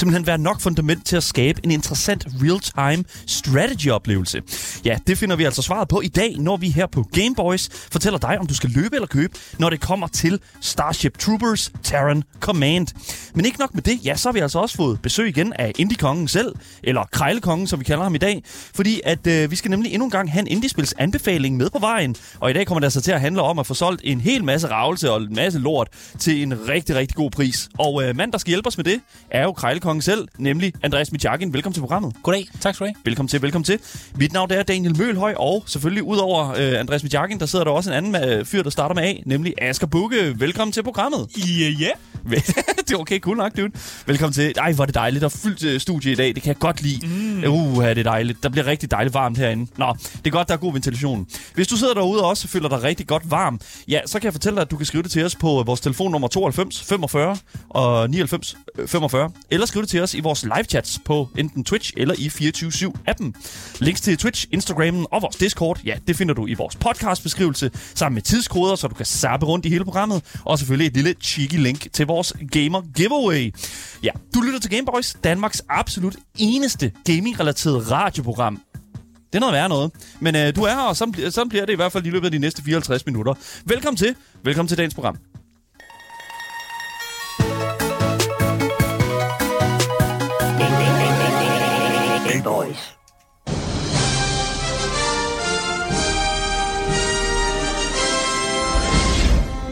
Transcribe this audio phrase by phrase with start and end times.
[0.00, 4.42] simpelthen være nok fundament til at skabe en interessant real-time strategy-oplevelse?
[4.84, 8.18] Ja, det finder vi altså svaret på i dag, når vi her på Gameboys fortæller
[8.18, 12.86] dig, om du skal løbe eller købe, når det kommer til Starship Troopers Terran Command.
[13.34, 15.72] Men ikke nok med det, ja, så har vi altså også fået besøg igen af
[15.78, 18.42] Indie-kongen selv, eller Krejlekongen, som vi kalder ham i dag,
[18.74, 21.78] fordi at øh, vi skal nemlig endnu en gang have en Indiespils anbefaling med på
[21.78, 24.20] vejen, og i dag kommer det altså til at handle om at få solgt en
[24.20, 27.68] hel masse ravelse og en masse lort til en rigtig, rigtig god pris.
[27.78, 31.12] Og øh, mand, der skal hjælpe os med det, er jo Krejlekongen selv, nemlig Andreas
[31.12, 31.52] Michakin.
[31.52, 32.14] Velkommen til programmet.
[32.22, 32.46] Goddag.
[32.60, 32.94] Tak skal du have.
[33.04, 33.78] Velkommen til, velkommen til.
[34.14, 37.90] Mit navn er Daniel Mølhøj, og selvfølgelig udover øh, Andreas Michakin, der sidder der også
[37.90, 40.40] en anden øh, fyr, der starter med A, nemlig Asger Bukke.
[40.40, 41.28] Velkommen til programmet.
[41.36, 41.94] Ja, yeah, yeah.
[42.78, 43.70] det er okay, cool nok, dude.
[44.06, 44.52] Velkommen til.
[44.56, 45.20] Ej, hvor er det dejligt.
[45.20, 46.34] Der er fyldt uh, studie i dag.
[46.34, 47.06] Det kan jeg godt lide.
[47.06, 47.44] Mm.
[47.52, 48.42] Uh, det er dejligt.
[48.42, 49.70] Der bliver rigtig dejligt varmt herinde.
[49.76, 51.26] Nå, det er godt, der er god ventilation.
[51.54, 54.32] Hvis du sidder derude og også føler dig rigtig godt varm, ja, så kan jeg
[54.32, 57.36] fortælle dig, at du kan skrive det til os på vores telefonnummer 92 45
[57.68, 58.56] og 99
[58.86, 59.30] 45.
[59.50, 63.32] Eller skrive det til os i vores live chats på enten Twitch eller i 24-7-appen.
[63.80, 68.14] Links til Twitch, Instagram og vores Discord, ja, det finder du i vores podcastbeskrivelse, sammen
[68.14, 70.40] med tidskoder, så du kan zappe rundt i hele programmet.
[70.44, 73.54] Og selvfølgelig et lille cheeky link til vores Gamer Giveaway.
[74.02, 78.60] Ja, du lytter til Gameboys, Danmarks absolut eneste gaming-relateret radioprogram.
[79.32, 79.90] Det er noget værre noget.
[80.20, 82.26] Men øh, du er her, og sådan, sådan bliver det i hvert fald i løbet
[82.26, 83.34] af de næste 54 minutter.
[83.64, 84.14] Velkommen til.
[84.42, 85.29] Velkommen til dagens program.
[92.40, 92.96] Gameboys.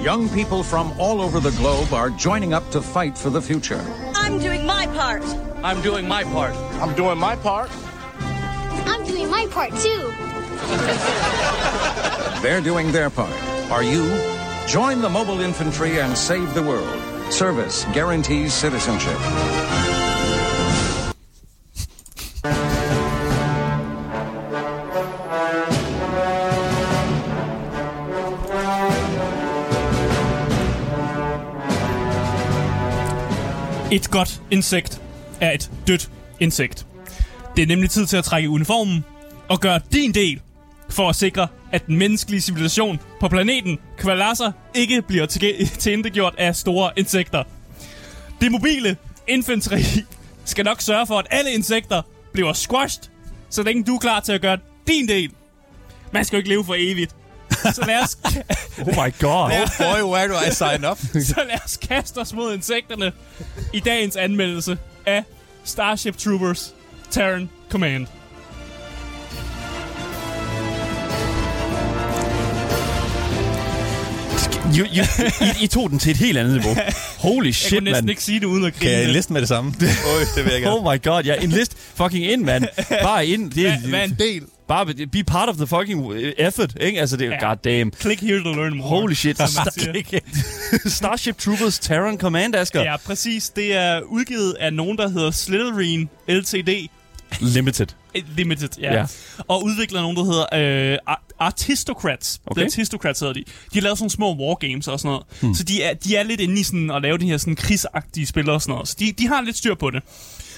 [0.03, 3.85] Young people from all over the globe are joining up to fight for the future.
[4.15, 5.23] I'm doing my part.
[5.63, 6.55] I'm doing my part.
[6.81, 7.71] I'm doing my part.
[8.21, 10.13] I'm doing my part too.
[12.43, 13.33] They're doing their part.
[13.71, 14.07] Are you?
[14.67, 17.33] Join the mobile infantry and save the world.
[17.33, 19.19] Service guarantees citizenship.
[33.93, 35.03] Et godt insekt
[35.41, 36.11] er et dødt
[36.41, 36.87] insekt.
[37.57, 39.05] Det er nemlig tid til at trække uniformen
[39.49, 40.41] og gøre din del
[40.91, 45.27] for at sikre, at den menneskelige civilisation på planeten Kvalasser ikke bliver
[45.79, 47.43] tilintetgjort af store insekter.
[48.41, 48.97] Det mobile
[49.29, 49.83] infanteri
[50.45, 53.05] skal nok sørge for, at alle insekter bliver squashed,
[53.51, 55.31] så længe du er klar til at gøre din del.
[56.13, 57.15] Man skal jo ikke leve for evigt.
[57.75, 58.19] Så lad os,
[58.81, 59.51] Oh my god.
[59.51, 59.65] Ja.
[59.79, 60.99] Boy, where do I sign up?
[61.29, 63.13] så lad os kaste os mod insekterne
[63.73, 65.25] i dagens anmeldelse af
[65.65, 66.75] Starship Troopers
[67.11, 68.07] Terran Command.
[74.79, 75.05] You, you,
[75.41, 76.77] I, I tog den til et helt andet niveau.
[77.29, 78.11] Holy Jeg shit, kunne næsten mand.
[78.11, 79.13] ikke sige det uden at Kan jeg grine.
[79.13, 79.75] liste med det samme?
[79.81, 80.77] Oj, det vil jeg gerne.
[80.77, 82.65] Oh my god, ja, en list fucking ind, mand.
[83.03, 83.51] Bare ind.
[83.51, 84.43] Det, Hvad, hvad er en del?
[84.69, 87.01] Bare be part of the fucking effort, ikke?
[87.01, 87.49] Altså, det er Ja.
[87.49, 87.93] goddamn.
[88.01, 88.89] Click here to learn more.
[88.89, 89.37] Holy shit.
[89.39, 90.21] siger.
[90.87, 92.83] Starship Troopers Terran Command, Asger.
[92.83, 93.51] Ja, præcis.
[93.51, 96.89] Det er udgivet af nogen, der hedder Slytherin Ltd.
[97.41, 97.87] Limited.
[98.37, 98.95] Limited, ja.
[98.95, 99.07] Ja.
[99.49, 102.41] Og udvikler nogen, der hedder øh, Ar- Artistocrats.
[102.47, 102.61] Okay.
[102.61, 102.65] Okay.
[102.67, 103.41] Artistocrats hedder de.
[103.41, 105.27] De har lavet sådan små wargames og sådan noget.
[105.41, 105.55] Hmm.
[105.55, 108.27] Så de er, de er lidt inde i sådan at lave de her sådan krigsagtige
[108.27, 108.89] spil og sådan noget.
[108.89, 110.03] Så de, de har lidt styr på det.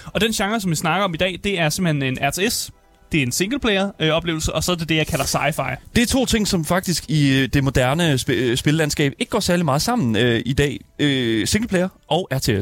[0.06, 2.70] Og den genre, som vi snakker om i dag, det er simpelthen en RTS.
[3.12, 5.76] Det er en singleplayer-oplevelse, øh, og så er det det, jeg kalder sci-fi.
[5.96, 9.40] Det er to ting, som faktisk i øh, det moderne sp- øh, spillandskab ikke går
[9.40, 10.80] særlig meget sammen øh, i dag.
[11.00, 12.48] Øh, singleplayer og RTS.
[12.48, 12.52] Ja,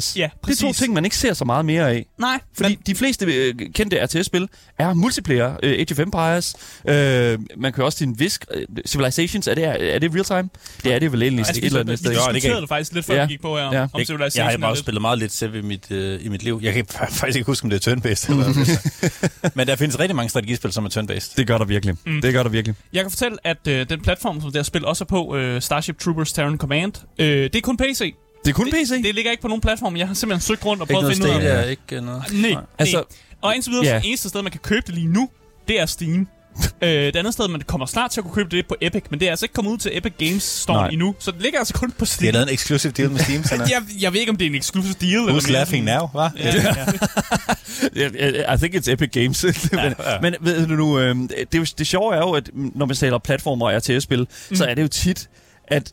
[0.47, 0.76] det er to præcis.
[0.82, 2.06] ting, man ikke ser så meget mere af.
[2.19, 2.78] Nej, Fordi men...
[2.87, 5.56] de fleste øh, kendte RTS-spil er multiplayer.
[5.62, 6.55] Øh, Age of Empires.
[6.88, 8.38] Øh, man kan også til en vis...
[8.55, 9.64] Øh, Civilizations, er det,
[9.94, 10.49] er det real time?
[10.85, 12.11] Det er det vel egentlig Altså, et eller andet vi sted.
[12.11, 13.26] Det diskuterede det faktisk lidt før Ja.
[13.26, 13.82] vi gik på her, Ja.
[13.82, 14.37] om Jeg, Civilization.
[14.38, 16.61] jeg har er bare lidt- spillet meget lidt Civ i mit, øh, i mit liv.
[16.62, 18.31] Jeg kan faktisk ikke huske, om det er turn-based.
[18.31, 19.50] Eller.
[19.56, 21.34] Men der findes rigtig mange strategispil, som er turn-based.
[21.37, 21.94] Det gør der virkelig.
[22.06, 22.20] Mm.
[22.23, 22.76] Det gør der virkelig.
[22.93, 25.62] Jeg kan fortælle, at øh, den platform, som det her spil også er på, øh,
[25.62, 28.14] Starship Troopers Terran Command, øh, det er kun PC.
[28.44, 29.02] Det er kun PC.
[29.02, 29.96] Det ligger ikke på nogen platform.
[29.96, 32.23] Jeg har simpelthen søgt rundt og prøvet at finde ud af Stadia, ikke noget.
[32.32, 33.05] Nej, Altså- altså,
[33.43, 33.90] Og indtil videre, Ja.
[33.93, 34.02] yeah.
[34.02, 35.29] det eneste sted, man kan købe det lige nu,
[35.69, 36.29] det er Steam.
[36.82, 39.20] øh, det andet sted, man kommer snart til at kunne købe det på Epic, men
[39.20, 40.88] det er altså ikke kommet ud til Epic Games Store Nej.
[40.88, 42.26] endnu, så det ligger altså kun på Steam.
[42.26, 44.50] har lavet en exclusive deal med Steam, sådan jeg, jeg ved ikke, om det er
[44.50, 45.20] en exclusive deal.
[45.20, 46.31] Who's mere laughing sådan- now, hva'?
[47.96, 48.55] Ja, ja.
[48.55, 49.44] I think it's Epic Games.
[49.73, 51.17] men, men ved du nu, øh,
[51.52, 54.56] det, er det sjove er jo, at når man taler platformer og RTS-spil, mm.
[54.56, 55.29] så er det jo tit,
[55.69, 55.93] at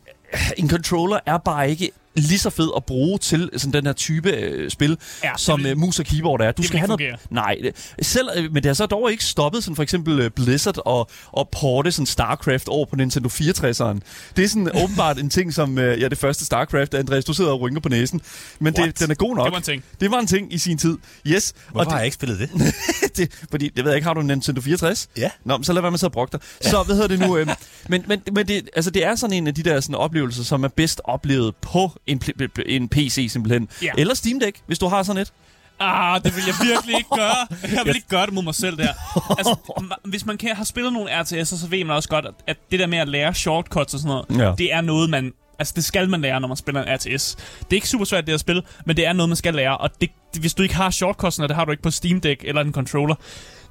[0.56, 4.30] en controller er bare ikke lige så fed at bruge til sådan den her type
[4.30, 6.52] øh, spil, Ja, det som vil- øh, mus og keyboard er.
[6.52, 7.14] Du det skal have noget...
[7.30, 10.30] Nej, det, selv, øh, men det har så dog ikke stoppet sådan for eksempel øh,
[10.30, 13.98] Blizzard og, og porte sådan StarCraft over på Nintendo 64'eren.
[14.36, 15.78] Det er sådan åbenbart en ting, som...
[15.78, 18.20] Øh, ja, det første StarCraft, Andreas, du sidder og rynker på næsen.
[18.58, 19.44] Men det, den er god nok.
[19.46, 19.84] Det var en ting.
[20.00, 20.98] Det var en ting i sin tid.
[21.26, 21.54] Yes.
[21.70, 22.50] Hvorfor og har jeg ikke spillet det?
[23.16, 25.08] det, fordi, jeg ved ikke, har du en Nintendo 64?
[25.16, 25.30] Ja.
[25.44, 26.40] Nå, men så lad være med at sidde og brokke dig.
[26.70, 27.36] Så, hvad hedder det nu?
[27.36, 27.50] Øhm,
[27.88, 30.64] men men, men det, altså, det er sådan en af de der sådan, oplevelser, som
[30.64, 32.22] er bedst oplevet på en,
[32.66, 33.68] en PC simpelthen.
[33.82, 33.90] Ja.
[33.98, 35.32] Eller Steam Deck, hvis du har sådan et.
[35.80, 37.36] Ah, det vil jeg virkelig ikke gøre.
[37.76, 38.92] Jeg vil ikke gøre det mod mig selv der.
[39.38, 39.56] Altså,
[40.04, 42.86] hvis man kan, har spillet nogle RTS'er, så ved man også godt, at, det der
[42.86, 44.54] med at lære shortcuts og sådan noget, Ja.
[44.58, 45.32] det er noget, man...
[45.58, 47.34] Altså, det skal man lære, når man spiller en RTS.
[47.34, 49.76] Det er ikke super svært, det at spille, men det er noget, man skal lære.
[49.78, 50.10] Og det,
[50.40, 52.72] hvis du ikke har shortcuts, og det har du ikke på Steam Deck eller en
[52.72, 53.14] controller,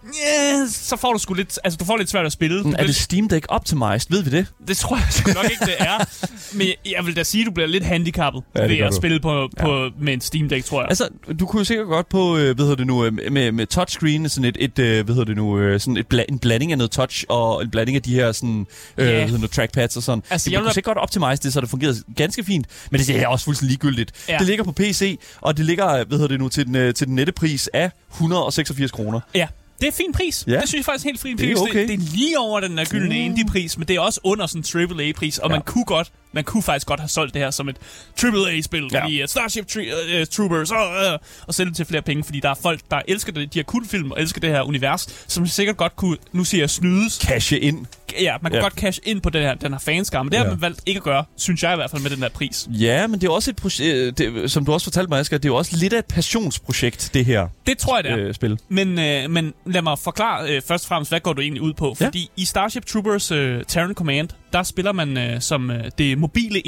[0.07, 1.59] yeah, så får du sgu lidt...
[1.63, 2.63] Altså, du får lidt svært at spille.
[2.63, 4.09] Du Er det Steam Deck optimized?
[4.09, 4.47] Ved vi det?
[4.67, 6.25] det tror jeg nok ikke, det er.
[6.57, 8.91] Men jeg vil da sige, at du bliver lidt handicappet Ja, ja, det ved at
[8.91, 8.95] du.
[8.95, 10.89] spille på, på, med en Steam Deck, tror jeg.
[10.89, 11.07] Altså,
[11.39, 14.29] du kunne jo sikkert godt på, øh, hvad hedder det nu, øh, med, med touchscreen,
[14.29, 16.77] sådan et, et øh, hvad hedder det nu, øh, sådan et bla- en blanding af
[16.77, 18.67] noget touch og en blanding af de her sådan,
[18.97, 19.11] øh, Ja.
[19.13, 20.19] hvad hedder det, trackpads og sådan.
[20.19, 23.09] Altså, Altså, jeg kunne sikkert godt optimize det, så det fungerede ganske fint, men det
[23.21, 24.11] er også fuldstændig ligegyldigt.
[24.27, 24.33] Ja.
[24.33, 24.39] Ja.
[24.39, 27.07] Det ligger på PC, og det ligger, hvad hedder det nu, til den, øh, til
[27.07, 29.19] den nette pris af 186 kroner.
[29.35, 29.47] Ja,
[29.81, 30.43] det er fin pris.
[30.47, 30.51] Ja.
[30.59, 31.61] Det synes jeg faktisk er helt fin Det er pris.
[31.61, 31.79] okay.
[31.79, 34.63] Det, det er lige over den der gyldne indie-pris, men det er også under sådan
[34.89, 35.55] en AAA-pris, og Ja.
[35.55, 37.75] man kunne godt, man kunne faktisk godt have solgt det her som et
[38.23, 39.03] AAA-spil, Ja.
[39.03, 42.39] fordi uh, Starship Tri- uh, Troopers, og, uh, og sælge det til flere penge, fordi
[42.39, 45.47] der er folk, der elsker det, de her kultfilm, og elsker det her univers, som
[45.47, 47.85] sikkert godt kunne, nu siger jeg snydes, Cashe ind.
[48.21, 48.63] ja, man kunne Ja.
[48.63, 50.51] godt cash ind på den her, den her fanskar, men det har Ja.
[50.51, 52.67] man valgt ikke at gøre, synes jeg i hvert fald med den der pris.
[52.71, 55.45] Ja, men det er også et projekt, det, som du også fortalte mig, Asger, det
[55.45, 58.17] er jo også lidt af et passionsprojekt, det her Det tror jeg, det er.
[58.27, 58.59] øh, spil.
[58.69, 61.73] Men, øh, men lad mig forklare øh, først og fremmest, hvad går du egentlig ud
[61.73, 61.95] på?
[61.99, 62.05] Ja.
[62.05, 66.59] Fordi i Starship Troopers øh, Terran Command, der spiller man øh, som øh, det mobile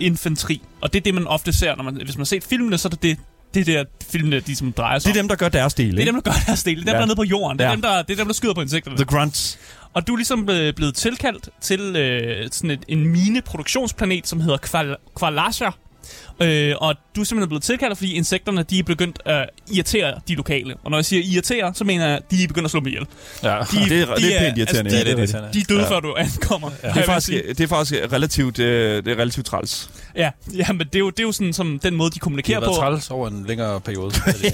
[0.00, 0.62] infantri.
[0.80, 2.88] Og det er det, man ofte ser, når man, hvis man har set filmene, så
[2.88, 3.16] er det det,
[3.54, 5.24] det der filmene, de som drejer sig Det er om.
[5.24, 6.76] dem, der gør deres del, Det er dem, der gør deres del.
[6.76, 6.96] Det er dem, Ja.
[6.96, 7.58] der er nede på jorden.
[7.58, 7.74] Det er, Ja.
[7.74, 8.96] dem, der, det er dem, der skyder på insekterne.
[8.96, 9.58] The Grunts.
[9.92, 14.56] Og du er ligesom øh, blevet tilkaldt til øh, sådan et, en mine-produktionsplanet, som hedder
[14.56, 15.70] Kval Kvalasha.
[16.42, 20.34] Øh, og du er simpelthen blevet tilkaldt, fordi insekterne de er begyndt at irritere de
[20.34, 20.74] lokale.
[20.84, 22.86] Og når jeg siger irritere, så mener jeg, at de er begyndt at slå dem
[22.86, 23.06] ihjel.
[23.42, 24.90] Ja, De- det, er, de det er er- pænt irriterende.
[24.90, 25.54] altså, ja, de- det er det er det.
[25.54, 25.90] De er døde, Ja.
[25.90, 26.68] før du ankommer.
[26.70, 29.90] Det er, faktisk, det er faktisk relativt, øh, det er relativt træls.
[30.16, 32.22] Ja, ja, men det er jo, det er jo sådan, som den måde, de Det
[32.22, 32.80] kommunikerer har været på.
[32.80, 34.12] træls over en længere periode.
[34.26, 34.52] er det.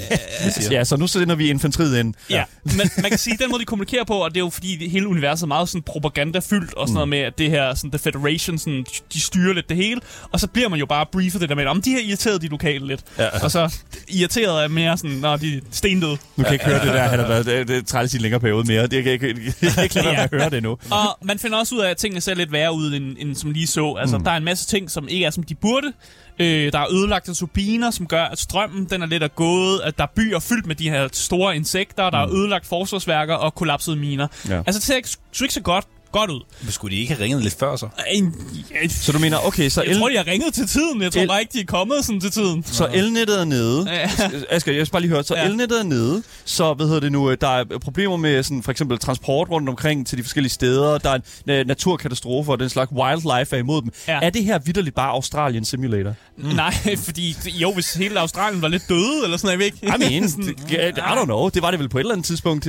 [0.70, 2.14] Ja, så nu sender vi infanteriet ind.
[2.30, 4.76] Ja, men man kan sige, den måde, de kommunikerer på, og det er jo fordi,
[4.76, 7.90] det hele universet er meget sådan propagandafyldt, og sådan noget med, at det her, sådan,
[7.90, 10.00] The Federation, sådan, de styrer lidt det hele,
[10.32, 12.48] og så bliver man jo bare briefet det der med, om de har irriteret de
[12.48, 13.00] lokale lidt.
[13.18, 13.28] Ja.
[13.42, 13.74] Og så
[14.08, 16.10] irriteret er mere sådan, når de er stendøde.
[16.10, 18.16] Nu kan jeg ikke høre det der, han har været det, det er træls i
[18.16, 18.82] en længere periode mere.
[18.82, 20.70] Det kan jeg ikke, jeg kan ikke lade være med at høre det nu.
[20.70, 23.50] Og man finder også ud af, at tingene ser lidt værre ud, end, end som
[23.50, 23.94] lige så.
[24.00, 24.24] Altså, mm.
[24.24, 25.92] der er en masse ting, som ikke er, som de burde.
[26.38, 29.80] Øh, der er ødelagte turbiner, som gør, at strømmen den er lidt af gået.
[29.84, 32.10] At der er byer fyldt med de her store insekter.
[32.10, 34.26] Der er ødelagt forsvarsværker og kollapsede miner.
[34.48, 34.56] Ja.
[34.56, 35.08] Altså, det ser ikke,
[35.42, 35.84] ikke så godt,
[36.18, 36.40] godt ud.
[36.62, 37.88] Men skulle de ikke have ringet lidt før så?
[38.12, 38.34] En,
[38.82, 41.02] jeg, Så du mener, okay, så, jeg el, tror, de har ringet til tiden.
[41.02, 42.64] Jeg tror El- bare ikke, de er kommet sådan til tiden.
[42.66, 43.86] så elnettet er nede.
[43.92, 44.10] Ja.
[44.50, 45.24] Asger, jeg skal bare lige høre.
[45.24, 45.44] Så Ja.
[45.44, 46.22] elnettet er nede.
[46.44, 49.68] Så, hvad hedder det nu, øh, der er problemer med sådan, for eksempel transport rundt
[49.68, 50.98] omkring til de forskellige steder.
[50.98, 51.18] Der er
[51.60, 53.90] øh, naturkatastrofer, og den slags wildlife er imod dem.
[54.08, 54.18] Ja.
[54.22, 56.14] Er det her vidderligt bare Australian Simulator?
[56.38, 56.44] Mm.
[56.44, 60.06] Nej, fordi jo, hvis hele Australien var lidt døde, eller sådan noget, jeg ved ikke.
[60.06, 61.48] I mean, Sådan- det- I don't know.
[61.48, 62.66] Det var det vel på et eller andet tidspunkt.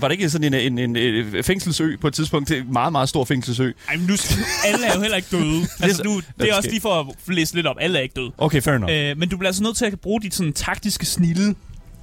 [0.00, 0.96] Var det ikke sådan en, en, en,
[1.36, 2.48] en fængselsø på et tidspunkt?
[2.48, 3.70] Det er en meget, meget stor fængselsø.
[3.88, 4.14] Ej, men nu,
[4.64, 5.66] alle er jo heller ikke døde.
[5.82, 7.76] Altså, nu, det er også lige for at læse lidt op.
[7.80, 8.32] Alle er ikke døde.
[8.38, 8.92] Okay, fair enough.
[8.94, 11.54] Øh, men du bliver altså nødt til at bruge dit sådan taktiske snille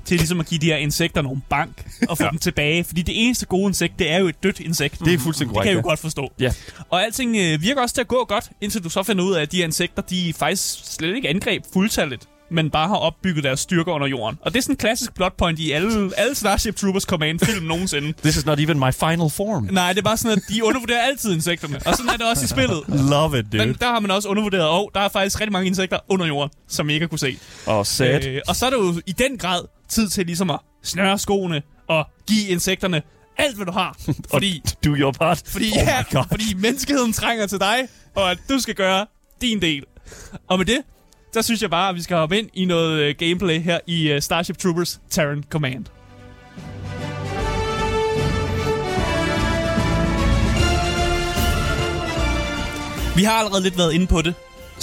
[0.05, 2.29] til ligesom at give de her insekter nogle bank og få ja.
[2.29, 2.83] dem tilbage.
[2.83, 4.99] Fordi det eneste gode insekt, det er jo et dødt insekt.
[4.99, 5.91] Det er fuldstændig Det korrekt, kan jeg jo ja.
[5.91, 6.31] godt forstå.
[6.39, 6.53] Ja.
[6.89, 9.41] Og alting øh, virker også til at gå godt, indtil du så finder ud af,
[9.41, 13.59] at de her insekter, de faktisk slet ikke angreb fuldtalligt men bare har opbygget deres
[13.59, 14.39] styrker under jorden.
[14.41, 18.13] Og det er sådan en klassisk plot point i alle, alle Starship Troopers Command-film nogensinde.
[18.23, 19.67] This is not even my final form.
[19.71, 21.79] Nej, det er bare sådan, at de undervurderer altid insekterne.
[21.85, 22.83] Og sådan er det også i spillet.
[23.09, 23.65] Love it, dude.
[23.65, 26.51] Men der har man også undervurderet, og der er faktisk rigtig mange insekter under jorden,
[26.67, 27.37] som I ikke har kunne se.
[27.65, 28.25] Og sad.
[28.25, 31.61] Øh, og så er det jo i den grad tid til ligesom at snøre skoene
[31.87, 33.01] og give insekterne
[33.37, 33.97] alt, hvad du har.
[34.33, 35.41] Fordi, Do your part.
[35.45, 39.05] fordi, oh ja, fordi menneskeheden trænger til dig, og at du skal gøre
[39.41, 39.83] din del.
[40.47, 40.77] Og med det,
[41.33, 44.11] der synes jeg bare, at vi skal hoppe ind i noget øh, gameplay her i
[44.11, 45.85] øh, Starship Troopers Terran Command.
[53.15, 54.33] Vi har allerede lidt været inde på det.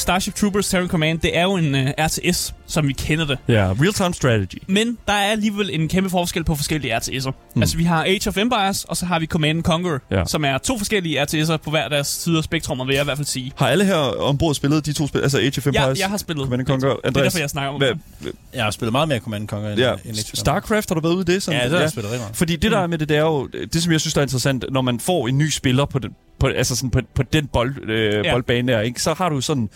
[0.01, 3.39] Starship Troopers Terran Command, det er jo en uh, RTS, som vi kender det.
[3.49, 4.59] Ja, real-time strategy.
[4.67, 7.31] Men der er alligevel en kæmpe forskel på forskellige RTS'er.
[7.55, 7.63] Mm.
[7.63, 10.19] Altså, vi har Age of Empires, og så har vi Command Conquer, Ja.
[10.19, 10.25] ja.
[10.27, 13.19] som er to forskellige RTS'er på hver deres side af spektrummet, vil jeg i hvert
[13.19, 13.53] fald sige.
[13.57, 15.75] Har alle her ombord spillet de to spil, altså Age of Empires?
[15.77, 16.43] Jeg, jeg har spillet.
[16.45, 16.89] Command Conquer.
[16.89, 17.89] Det er Andreas, derfor, jeg snakker om hvad,
[18.23, 18.33] det.
[18.55, 20.39] Jeg har spillet meget mere Command Conquer end, ja, end Age of Empires.
[20.39, 21.43] StarCraft, har du været ude i det?
[21.43, 22.37] Sådan, Ja, det har jeg spillet rigtig meget.
[22.37, 24.25] Fordi det der er med det, det er jo, det som jeg synes der er
[24.25, 27.47] interessant, når man får en ny spiller på den, på, altså sådan på, på den
[27.47, 28.33] bold, øh, Ja.
[28.33, 29.03] boldbane der, ikke?
[29.03, 29.71] så har du sådan...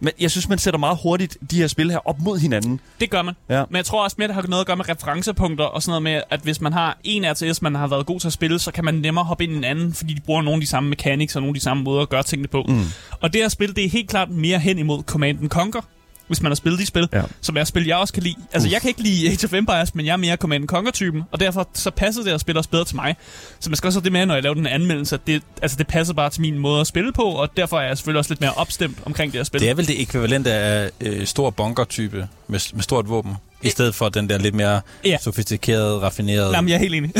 [0.00, 2.80] Men jeg synes, man sætter meget hurtigt de her spil her op mod hinanden.
[3.00, 3.34] Det gør man.
[3.50, 3.64] Ja.
[3.70, 6.02] Men jeg tror også mere, det har noget at gøre med referencepunkter og sådan noget
[6.02, 8.72] med, at hvis man har en RTS, man har været god til at spille, så
[8.72, 10.88] kan man nemmere hoppe ind i en anden, fordi de bruger nogle af de samme
[10.88, 12.64] mechanics og nogle af de samme måder at gøre tingene på.
[12.68, 12.82] Mm.
[13.20, 15.80] Og det her spil, det er helt klart mere hen imod Command Conquer,
[16.28, 17.22] hvis man har spillet de spil, Ja.
[17.40, 18.34] som er spil, jeg også kan lide.
[18.52, 21.40] Altså, jeg kan ikke lide Age of Empires, men jeg er mere Command Conquer-typen, og
[21.40, 23.16] derfor så passer det her spil også bedre til mig.
[23.60, 25.76] Så man skal også have det med, når jeg laver den anmeldelse, at det, altså,
[25.76, 28.30] det passer bare til min måde at spille på, og derfor er jeg selvfølgelig også
[28.30, 29.60] lidt mere opstemt omkring det her spil.
[29.60, 33.32] Det er vel det ekvivalente af øh, stor bunker-type med, med stort våben,
[33.62, 35.16] i stedet for den der lidt mere Ja.
[35.20, 37.12] sofistikerede, raffinerede, Jamen, jeg er helt enig.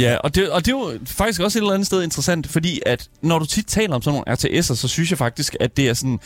[0.00, 2.80] Ja, og det, og det er jo faktisk også et eller andet sted interessant, fordi
[2.86, 5.88] at når du tit taler om sådan nogle RTS'er, så synes jeg faktisk, at det
[5.88, 6.20] er sådan...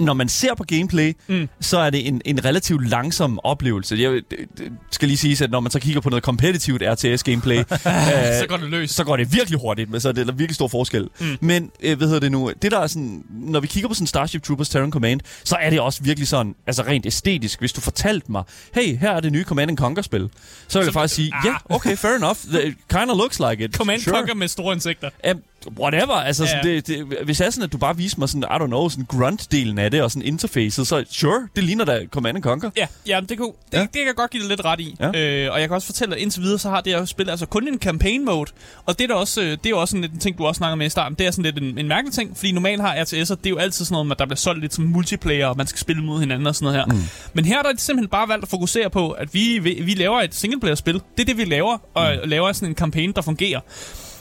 [0.00, 1.48] Når man ser på gameplay, mm.
[1.60, 3.96] så er det en, en relativt langsom oplevelse.
[4.00, 4.22] Jeg det-
[4.58, 7.64] det skal lige sige, at når man så kigger på noget kompetitivt RTS-gameplay,
[8.40, 8.90] så går det løs.
[8.90, 11.08] så går det virkelig hurtigt, men så er det virkelig stor forskel.
[11.20, 11.26] Mm.
[11.40, 14.06] Men, øh, hvad hedder det nu, det der er sådan, når vi kigger på sådan
[14.06, 17.80] Starship Troopers Terran Command, så er det også virkelig sådan, altså rent æstetisk, hvis du
[17.80, 18.42] fortalte mig,
[18.74, 20.28] hey, her er det nye Command Conquer-spil,
[20.68, 21.46] så vil jeg faktisk sige, ja, ah.
[21.46, 22.36] yeah, okay, fair enough,
[22.66, 23.74] it kind of looks like it.
[23.74, 24.16] Command sure.
[24.16, 25.10] Conquer med store insekter.
[25.30, 25.40] Um,
[25.80, 26.48] whatever, altså Ja.
[26.50, 28.88] sådan, det, det, hvis jeg sådan, at du bare viser mig sådan, I don't know,
[28.88, 32.70] sådan grunt-delen af det, og sådan interfacet, så sure, det ligner da Command Conquer.
[32.76, 33.80] Ja, ja det, kunne, det, Ja.
[33.80, 34.96] det kan jeg godt give det lidt ret i.
[35.00, 35.06] Ja.
[35.46, 37.46] Øh, og jeg kan også fortælle, at indtil videre, så har det her spil altså
[37.46, 38.50] kun en campaign mode.
[38.86, 40.46] Og det er, der også, øh, det er jo også sådan lidt en ting, du
[40.46, 41.18] også snakker med i starten.
[41.18, 43.56] Det er sådan lidt en, en mærkelig ting, fordi normalt har RTS'er, det er jo
[43.56, 46.20] altid sådan noget, at der bliver solgt lidt som multiplayer, og man skal spille mod
[46.20, 46.94] hinanden og sådan noget her.
[46.94, 47.02] Mm.
[47.32, 49.94] Men her der er det simpelthen bare valgt at fokusere på, at vi, vi, vi
[49.94, 50.94] laver et singleplayer-spil.
[50.94, 52.28] Det er det, vi laver, og mm.
[52.30, 53.60] laver sådan en campaign, der fungerer.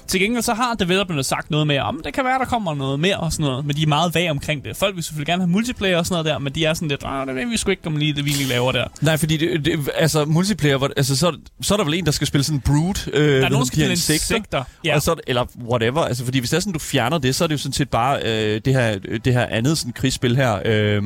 [0.07, 2.99] Til gengæld så har developerne sagt noget med, om det kan være, der kommer noget
[2.99, 4.77] mere og sådan noget, men de er meget vage omkring det.
[4.77, 7.01] Folk vil selvfølgelig gerne have multiplayer og sådan noget der, men de er sådan lidt,
[7.01, 8.87] det ved vi sgu ikke, om lige det vi lige laver der.
[9.01, 12.27] Nej, fordi det, det, altså multiplayer, altså, så, så er der vel en, der skal
[12.27, 13.09] spille sådan brood.
[13.13, 14.63] Øh, Der er nogen, der skal spille insekter.
[14.83, 14.95] Ja.
[14.95, 16.01] Og så, er eller whatever.
[16.01, 17.89] Altså, fordi hvis det er sådan, du fjerner det, så er det jo sådan set
[17.89, 20.59] bare øh, det, her, det her andet sådan, krigsspil her.
[20.65, 21.03] Øh,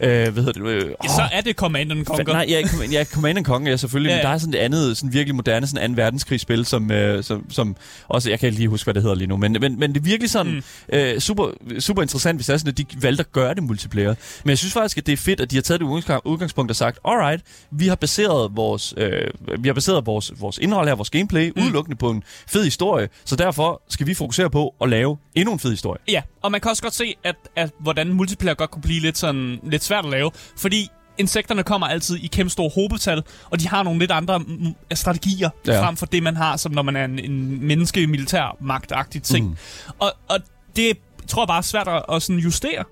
[0.00, 0.70] øh, hvad hedder det?
[0.70, 2.32] Øh, Ja, så er det Command and Conquer.
[2.32, 4.54] Nej, ja, Com- ja, Command and Conquer, ja, selvfølgelig, ja, Ja, men der er sådan
[4.54, 6.02] et andet, sådan virkelig moderne, sådan 2.
[6.02, 7.76] verdenskrigsspil, som, øh, som, som
[8.08, 10.00] også, jeg kan ikke lige huske, hvad det hedder lige nu, men, men, men det
[10.00, 10.62] er virkelig sådan mm.
[10.98, 11.50] øh, super,
[11.80, 14.14] super interessant, hvis det er sådan, at de valgte at gøre det multiplayer.
[14.44, 16.70] Men jeg synes faktisk, at det er fedt, at de har taget det udgangs- udgangspunkt
[16.70, 19.10] og sagt, alright, vi har baseret vores, øh,
[19.58, 21.62] vi har baseret vores, vores indhold her, vores gameplay, mm.
[21.62, 25.58] udelukkende på en fed historie, så derfor skal vi fokusere på at lave endnu en
[25.58, 26.00] fed historie.
[26.08, 29.18] Ja, og man kan også godt se, at, at hvordan multiplayer godt kunne blive lidt,
[29.18, 30.88] sådan, lidt svært at lave, fordi
[31.18, 35.50] insekterne kommer altid i kæmpe store hobetal, og de har nogle lidt andre mm, strategier,
[35.66, 35.82] Ja.
[35.86, 39.46] frem for det, man har, som når man er en, en menneske militær magtagtig ting.
[39.46, 39.56] Mm.
[39.98, 40.38] Og, og
[40.76, 42.84] det tror jeg bare er svært at, at sådan justere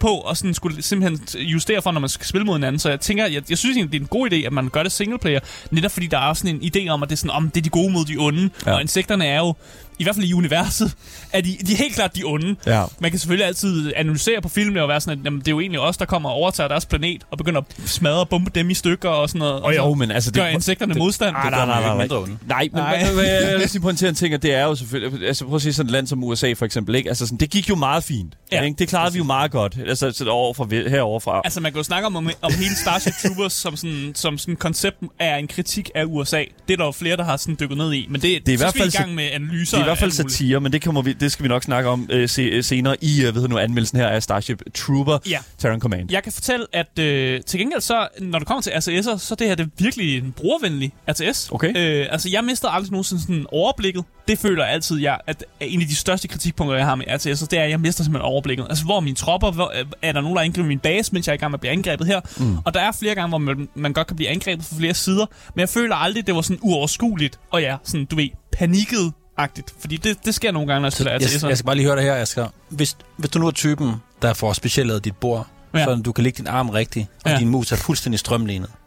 [0.00, 2.78] på, og sådan skulle simpelthen justere for, når man skal spille mod hinanden.
[2.78, 4.82] Så jeg tænker, jeg, jeg synes egentlig, det er en god idé, at man gør
[4.82, 5.40] det singleplayer,
[5.70, 7.56] netop fordi der er også sådan en idé om, at det er sådan, om det
[7.60, 8.74] er de gode mod de onde, ja.
[8.74, 9.54] og insekterne er jo,
[9.98, 10.94] i hvert fald i universet,
[11.32, 12.56] er de, de er helt klart de onde.
[12.66, 12.84] Ja.
[13.00, 15.60] Man kan selvfølgelig altid analysere på filmene og være sådan, at jamen, det er jo
[15.60, 18.70] egentlig os, der kommer og overtager deres planet og begynder at smadre og bombe dem
[18.70, 19.62] i stykker og sådan noget.
[19.62, 20.32] Og jo, så men altså...
[20.32, 21.36] gør insekterne modstand.
[21.36, 22.16] Ah, Det nej, nej, nej, nej.
[22.18, 22.38] onde.
[22.46, 23.02] Nej, men Nej.
[23.02, 23.22] nej.
[23.22, 25.28] jeg, jeg vil lige pointere en ting, og det er jo selvfølgelig...
[25.28, 27.08] Altså prøv at sige sådan et land som USA for eksempel, ikke?
[27.08, 28.34] Altså sådan, det gik jo meget fint.
[28.52, 28.76] Ja, ikke?
[28.78, 29.76] Det klarede vi jo meget godt.
[29.86, 31.40] Altså så overfra, heroverfra.
[31.44, 34.56] Altså, man kan jo snakke om, om, om hele Starship Troopers som sådan, som sådan
[34.56, 36.44] koncept er en kritik af USA.
[36.68, 38.06] Det er der jo flere, der har sådan dykket ned i.
[38.10, 39.81] Men det, Det er i hvert fald i gang med analyser.
[39.82, 42.08] Er i hvert fald satire, men det, kommer vi, det skal vi nok snakke om
[42.10, 45.38] øh, se, øh, senere i øh, ved nu, anmeldelsen her af Starship Trooper Ja.
[45.58, 46.12] Terran Command.
[46.12, 49.46] Jeg kan fortælle, at øh, til gengæld så, når det kommer til RTS'er, så det
[49.48, 51.48] her det er virkelig en brugervenlig RTS.
[51.52, 51.76] Okay.
[51.76, 54.04] Øh, altså, jeg mister aldrig nogensinde sådan overblikket.
[54.28, 57.46] Det føler jeg altid, jeg, at en af de største kritikpunkter, jeg har med RTS'er,
[57.46, 58.66] det er, at jeg mister simpelthen overblikket.
[58.68, 59.50] Altså, hvor er mine tropper?
[59.50, 61.56] Hvor, øh, er der nogen, der angriber min base, mens jeg er i gang med
[61.56, 62.20] at blive angrebet her?
[62.38, 62.56] Mm.
[62.64, 65.26] Og der er flere gange, hvor man, man godt kan blive angrebet fra flere sider,
[65.54, 67.38] men jeg føler aldrig, det var sådan uoverskueligt.
[67.50, 70.92] Og ja, sådan, du ved, panikket agtigt Fordi det, det sker nogle gange, når jeg
[70.92, 71.48] spiller Jeg, RTS'er.
[71.48, 72.46] jeg skal bare lige høre dig her, Asger.
[72.68, 75.84] Hvis, hvis du nu er typen, der får specielt dit bord, Ja.
[75.84, 77.38] så du kan lægge din arm rigtigt, og Ja.
[77.38, 78.70] din mus er fuldstændig strømlignet.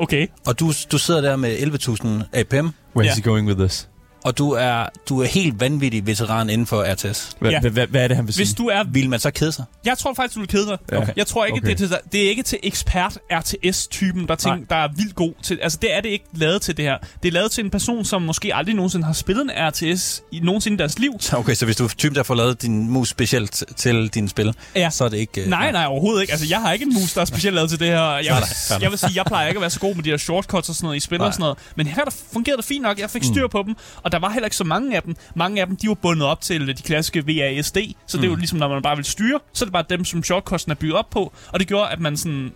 [0.00, 0.26] Okay.
[0.46, 2.66] Og du, du sidder der med 11.000 APM,
[2.98, 3.14] Where's Ja.
[3.14, 3.88] he going with this?
[4.24, 7.30] Og du er, du er helt vanvittig veteran inden for RTS.
[7.40, 7.60] Hvad, Ja.
[7.62, 7.68] ja.
[7.68, 8.44] hvad, hvad er det, han vil sige?
[8.44, 8.84] Hvis du er...
[8.84, 9.64] Vil man så kede sig?
[9.84, 10.78] Jeg tror faktisk, du vil kede dig.
[10.92, 10.96] Ja.
[11.02, 11.12] Okay.
[11.16, 11.66] Jeg tror ikke, Okay.
[11.68, 15.32] det, er til, det er ikke til ekspert RTS-typen, der, tænker, der er vildt god
[15.42, 15.58] til...
[15.62, 16.96] Altså, det er det ikke lavet til det her.
[17.22, 20.40] Det er lavet til en person, som måske aldrig nogensinde har spillet en RTS i
[20.40, 21.12] nogensinde i deres liv.
[21.20, 24.28] Så Okay, så hvis du er typen, der får lavet din mus specielt til dine
[24.28, 24.90] spil, Ja.
[24.90, 25.40] så er det ikke...
[25.42, 26.30] øh, Nej, nej, overhovedet ikke.
[26.32, 28.00] Altså, jeg har ikke en mus, der er specielt lavet til det her.
[28.02, 28.40] Jeg vil, Nej,
[28.70, 28.78] nej.
[28.82, 30.74] jeg vil sige, jeg plejer ikke at være så god med de her shortcuts og
[30.74, 31.26] sådan noget i spil Nej.
[31.26, 31.58] og sådan noget.
[31.76, 32.98] Men her der fungerede det fint nok.
[32.98, 35.16] Jeg fik styr på dem, og der var heller ikke så mange af dem.
[35.36, 37.76] Mange af dem, de var bundet op til de klassiske VASD.
[38.06, 40.04] Så det er jo ligesom, når man bare vil styre, så er det bare dem,
[40.04, 41.32] som shortcutten er bygget op på.
[41.48, 42.44] Og det gjorde, at man sådan...
[42.44, 42.50] øh,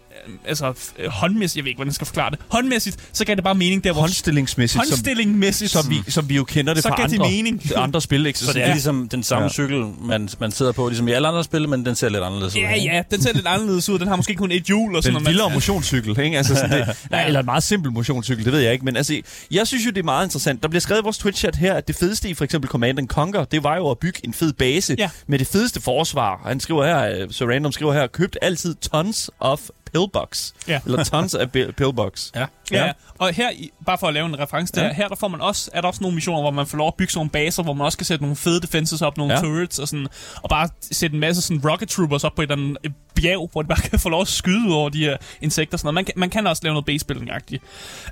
[0.46, 2.38] Altså, øh, håndmæssigt, jeg ved ikke, hvordan jeg skal forklare det.
[2.48, 4.00] Håndmæssigt, så gav det bare mening der, hvor...
[4.00, 5.70] Håndstillingsmæssigt, som, Håndstillingmæssigt.
[5.70, 7.62] som, vi, som vi jo kender det Så fra andre, mening.
[7.76, 8.26] andre spil.
[8.26, 8.38] Ikke?
[8.38, 8.72] Så det er ja.
[8.72, 9.44] ligesom den samme Ja.
[9.44, 9.52] ja.
[9.52, 12.56] cykel, man, man sidder på, ligesom i alle andre spil, men den ser lidt anderledes
[12.56, 12.60] ud.
[12.60, 12.86] Ja, ikke?
[12.94, 13.98] ja, den ser lidt anderledes ud.
[13.98, 15.32] Den har måske kun et hjul og sådan den noget.
[15.34, 16.36] vildere motionscykel, ikke?
[16.38, 18.84] Altså sådan det, nej, eller en meget simpel motionscykel, det ved jeg ikke.
[18.84, 20.62] Men altså, jeg synes jo, det er meget interessant.
[20.62, 21.18] Der bliver skrevet i vores
[21.50, 23.99] Twitch-chat her, at det fedeste i for eksempel Command and Conquer, det var jo at
[23.99, 25.11] bygge en fed base Ja.
[25.26, 26.40] med det fedeste forsvar.
[26.47, 29.61] Han skriver her, uh, så random skriver her, købt altid tons of
[29.92, 30.52] pillbox.
[30.68, 30.80] Ja.
[30.87, 32.30] Eller tons af pi- pillbox.
[32.35, 32.47] Ja.
[32.73, 32.87] Ja.
[32.87, 32.92] ja.
[33.18, 33.50] Og her,
[33.87, 34.92] bare for at lave en reference der, Ja.
[34.92, 36.95] her der får man også, er der også nogle missioner, hvor man får lov at
[36.95, 39.40] bygge sådan nogle baser, hvor man også kan sætte nogle fede defenses op, nogle Ja.
[39.40, 40.07] turrets og sådan,
[40.42, 43.62] og bare sætte en masse sådan rocket troopers op på et eller andet bjerg, hvor
[43.62, 45.95] de bare kan få lov at skyde ud over de her insekter og sådan noget.
[45.95, 47.59] Man kan, man kan også lave noget base building -agtigt.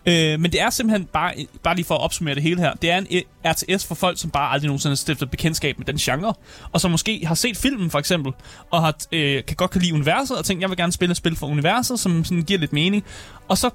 [0.06, 2.90] øh, Men det er simpelthen bare, bare lige for at opsummere det hele her, det
[2.90, 5.96] er en øh, RTS for folk, som bare aldrig nogensinde har stiftet bekendtskab med den
[5.96, 6.34] genre,
[6.72, 8.32] og som måske har set filmen for eksempel,
[8.70, 11.16] og har, øh, kan godt kan lide universet, og tænkt, jeg vil gerne spille et
[11.16, 11.65] spil for universet,
[11.96, 13.04] som sådan giver lidt mening.
[13.48, 13.70] Og så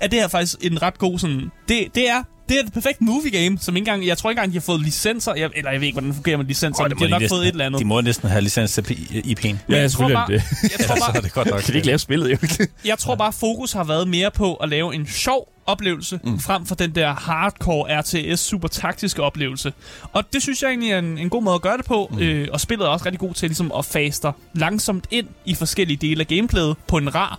[0.00, 1.50] er det her faktisk en ret god sådan...
[1.68, 4.06] Det, det er det er et perfekt movie game, som ikke engang...
[4.06, 5.34] Jeg tror ikke engang, de har fået licenser.
[5.34, 7.10] Jeg, eller jeg ved ikke, hvordan det fungerer med licenser, oh, det men de har
[7.10, 7.80] nok næsten- fået et eller andet.
[7.80, 9.46] De må næsten have licens til IP'en.
[9.46, 11.60] Men Ja, jeg tror bare, det jeg tror så er bare, det godt nok.
[11.60, 12.66] Kan de ikke lave spillet, jo?
[12.84, 16.40] jeg tror bare, fokus har været mere på at lave en sjov oplevelse, mm.
[16.40, 19.72] frem for den der hardcore RTS, super taktiske oplevelse.
[20.12, 22.18] Og det synes jeg egentlig er en, en god måde at gøre det på, mm.
[22.18, 25.96] øh, og spillet er også rigtig god til ligesom at faste langsomt ind i forskellige
[25.96, 27.38] dele af gameplayet på en rar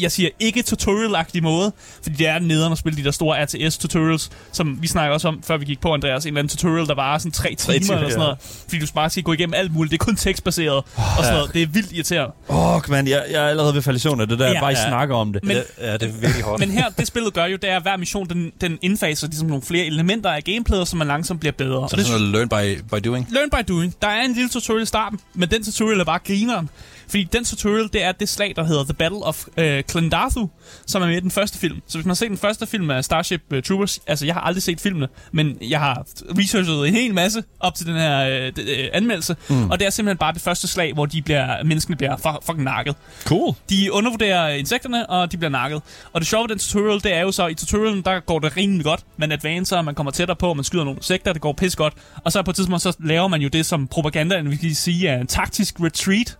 [0.00, 1.72] jeg siger ikke tutorial-agtig måde,
[2.02, 5.42] fordi det er nederen at spille de der store RTS-tutorials, som vi snakker også om,
[5.42, 6.24] før vi gik på, Andreas.
[6.24, 8.16] En eller anden tutorial, der var sådan tre timer, timer, eller sådan ja.
[8.18, 8.38] noget.
[8.68, 9.90] Fordi du bare skal gå igennem alt muligt.
[9.90, 10.84] Det er kun tekstbaseret og
[11.18, 11.52] sådan noget.
[11.54, 12.34] Det er vildt irriterende.
[12.48, 14.52] Åh, oh, man, jeg, jeg er allerede ved søvn af det der, Ja.
[14.52, 14.88] ja, bare I Ja.
[14.88, 15.44] snakker om det.
[15.44, 16.60] Men- ja, det er virkelig hårdt.
[16.60, 19.48] Men her, det spillet gør jo, det er, at hver mission, den, den indfaser ligesom
[19.48, 21.88] nogle flere elementer af gameplayet, som man langsomt bliver bedre.
[21.88, 23.26] Så det er sådan noget learn by, by doing.
[23.30, 23.94] Learn by doing.
[24.02, 26.68] Der er en lille tutorial i starten, men den tutorial er bare grineren.
[27.08, 30.50] Fordi den tutorial, det er det slag, der hedder The Battle of øh, Clendathu,
[30.86, 31.82] som er med i den første film.
[31.86, 34.40] Så hvis man har set den første film af Starship øh, Troopers, altså jeg har
[34.40, 36.06] aldrig set filmene, men jeg har
[36.38, 39.70] researchet en hel masse op til den her øh, øh, anmeldelse, mm.
[39.70, 42.64] og det er simpelthen bare det første slag, hvor de bliver, menneskene bliver fu- fucking
[42.64, 42.94] nakket.
[43.24, 43.54] Cool.
[43.70, 45.82] De undervurderer insekterne, og de bliver nakket.
[46.12, 48.56] Og det sjove ved den tutorial, det er jo så, i tutorialen, der går det
[48.56, 49.00] rimelig godt.
[49.16, 51.94] Man advancer, man kommer tættere på, man skyder nogle insekter, det går pis godt.
[52.24, 55.08] Og så på et tidspunkt, så laver man jo det, som propagandaen vil kan sige,
[55.08, 56.38] er en taktisk retreat.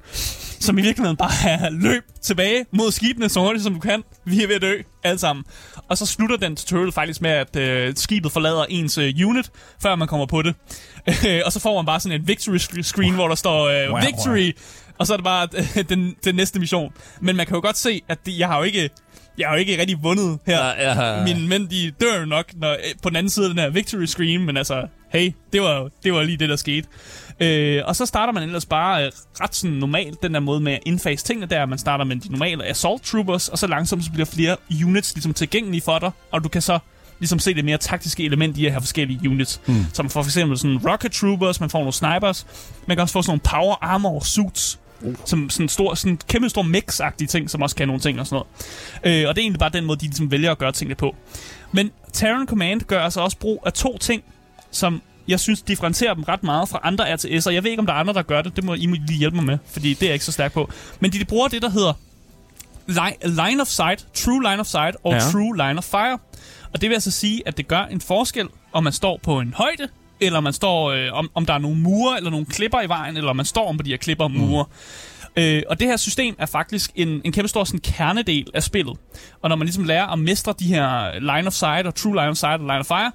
[0.64, 4.02] Som i virkeligheden bare er løb tilbage mod skibene så hurtigt som du kan.
[4.24, 5.44] Vi er ved at dø, alle sammen.
[5.88, 9.50] Og så slutter den tutorial faktisk med, at øh, skibet forlader ens øh, unit,
[9.82, 10.54] før man kommer på det.
[11.46, 14.00] og så får man bare sådan en victory sc- screen, hvor der står øh, Wow,
[14.00, 14.52] victory,
[14.98, 16.92] og så er det bare øh, den, den næste mission.
[17.20, 18.90] Men man kan jo godt se, at det, jeg har jo ikke...
[19.38, 20.64] Jeg har jo ikke rigtig vundet her.
[20.66, 21.24] Ja, ja.
[21.24, 23.70] Mine mænd, de dør jo nok når, øh, på den anden side af den her
[23.70, 26.88] victory screen, men altså, hey, det var, det var lige det, der skete.
[27.40, 30.72] Øh, og så starter man ellers bare øh, ret sådan normalt, den der måde med
[30.72, 31.66] at indfase tingene der.
[31.66, 35.34] Man starter med de normale assault troopers, og så langsomt så bliver flere units ligesom
[35.34, 36.78] tilgængelige for dig, og du kan så
[37.18, 39.60] ligesom se det mere taktiske element i at have forskellige units.
[39.66, 39.84] Mm.
[39.92, 42.46] Som for eksempel sådan rocket troopers, man får nogle snipers,
[42.86, 44.78] man kan også få sådan nogle power armor suits,
[45.24, 48.42] som sådan stor, sådan kæmpe stor mix-agtige ting, som også kan nogle ting og sådan
[49.04, 49.22] noget.
[49.22, 51.16] Øh, og det er egentlig bare den måde, de ligesom vælger at gøre tingene på.
[51.72, 54.22] Men Terran Command gør altså også brug af to ting,
[54.70, 57.50] som jeg synes differentierer dem ret meget fra andre RTS'er.
[57.50, 58.56] Jeg ved ikke, om der er andre, der gør det.
[58.56, 60.52] Det må I må lige hjælpe mig med, fordi det er jeg ikke så stærk
[60.52, 60.70] på.
[61.00, 61.92] Men de, de bruger det, der hedder
[62.88, 65.16] li- line of sight, true line of sight og Ja.
[65.24, 65.30] ja.
[65.30, 66.18] true line of fire.
[66.72, 69.54] Og det vil altså sige, at det gør en forskel, om man står på en
[69.56, 69.88] højde,
[70.20, 73.16] eller man står, øh, om, om der er nogle mure eller nogle klipper i vejen,
[73.16, 74.64] eller om man står om på de her klipper og mure.
[75.36, 75.42] Mm.
[75.42, 78.96] Øh, og det her system er faktisk en, en kæmpe stor sådan, kernedel af spillet.
[79.42, 82.28] Og når man ligesom lærer at mestre de her line of sight og true line
[82.28, 83.12] of sight og line of fire,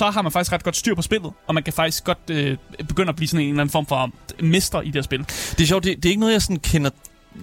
[0.00, 2.56] så har man faktisk ret godt styr på spillet, og man kan faktisk godt øh,
[2.88, 4.10] begynde at blive sådan en eller anden form for
[4.42, 5.18] mester i det her spil.
[5.18, 6.90] Det er sjovt, det, det er ikke noget, jeg sådan kender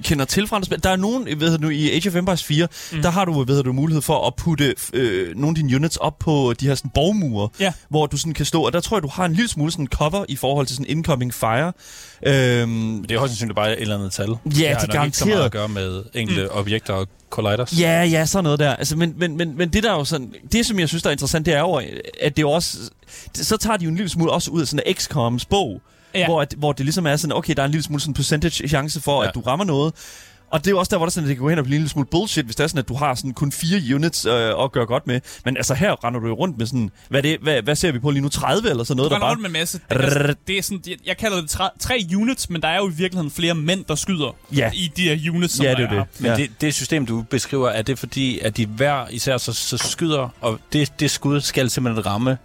[0.03, 0.83] kender til fra andre spil.
[0.83, 3.01] Der er nogen, ved du, i Age of Empires 4, mm.
[3.01, 6.19] der har du, ved du, mulighed for at putte øh, nogle af dine units op
[6.19, 7.73] på de her sådan, borgmure, Ja.
[7.89, 9.87] hvor du sådan kan stå, og der tror jeg, du har en lille smule sådan
[9.87, 11.73] cover i forhold til sådan incoming fire.
[12.25, 14.29] Øhm, Det er højst sandsynligt bare et eller andet tal.
[14.29, 15.45] Ja, det det har er nok ikke så meget garanteret.
[15.45, 16.49] at gøre med enkelte mm.
[16.51, 17.79] objekter og colliders.
[17.79, 18.75] Ja, ja, sådan noget der.
[18.75, 21.09] Altså, men, men, men, men det der er jo sådan, det som jeg synes der
[21.09, 21.81] er interessant, det er jo,
[22.21, 22.77] at det er også,
[23.33, 25.81] så tager de jo en lille smule også ud af sådan en XCOM's bog,
[26.13, 26.19] Ja.
[26.19, 26.25] ja.
[26.25, 28.67] hvor, at, hvor det ligesom er sådan, okay, der er en lille smule sådan percentage
[28.67, 29.21] chance for, Ja.
[29.23, 29.27] ja.
[29.29, 29.93] at du rammer noget.
[30.51, 31.63] Og det er jo også der, hvor der sådan, at det kan gå hen og
[31.65, 33.95] blive en lille smule bullshit, hvis det er sådan, at du har sådan kun fire
[33.95, 35.21] units øh, at gøre godt med.
[35.45, 37.91] Men altså her render du jo rundt med sådan, hvad, er det, hvad, hvad ser
[37.91, 38.29] vi på lige nu?
[38.29, 39.31] 30 eller sådan noget, Du der render bare...
[39.31, 39.79] rundt med en masse.
[39.89, 42.77] Det, altså, det er sådan, jeg, jeg kalder det tre, tre units, men der er
[42.77, 44.71] jo i virkeligheden flere mænd, der skyder Ja.
[44.73, 45.89] i de her units, som Ja, det er er.
[45.93, 46.03] det.
[46.19, 46.35] Men Ja.
[46.37, 50.29] det, det system, du beskriver, er det fordi, at de hver især så, så skyder,
[50.41, 52.37] og det, det skud skal simpelthen ramme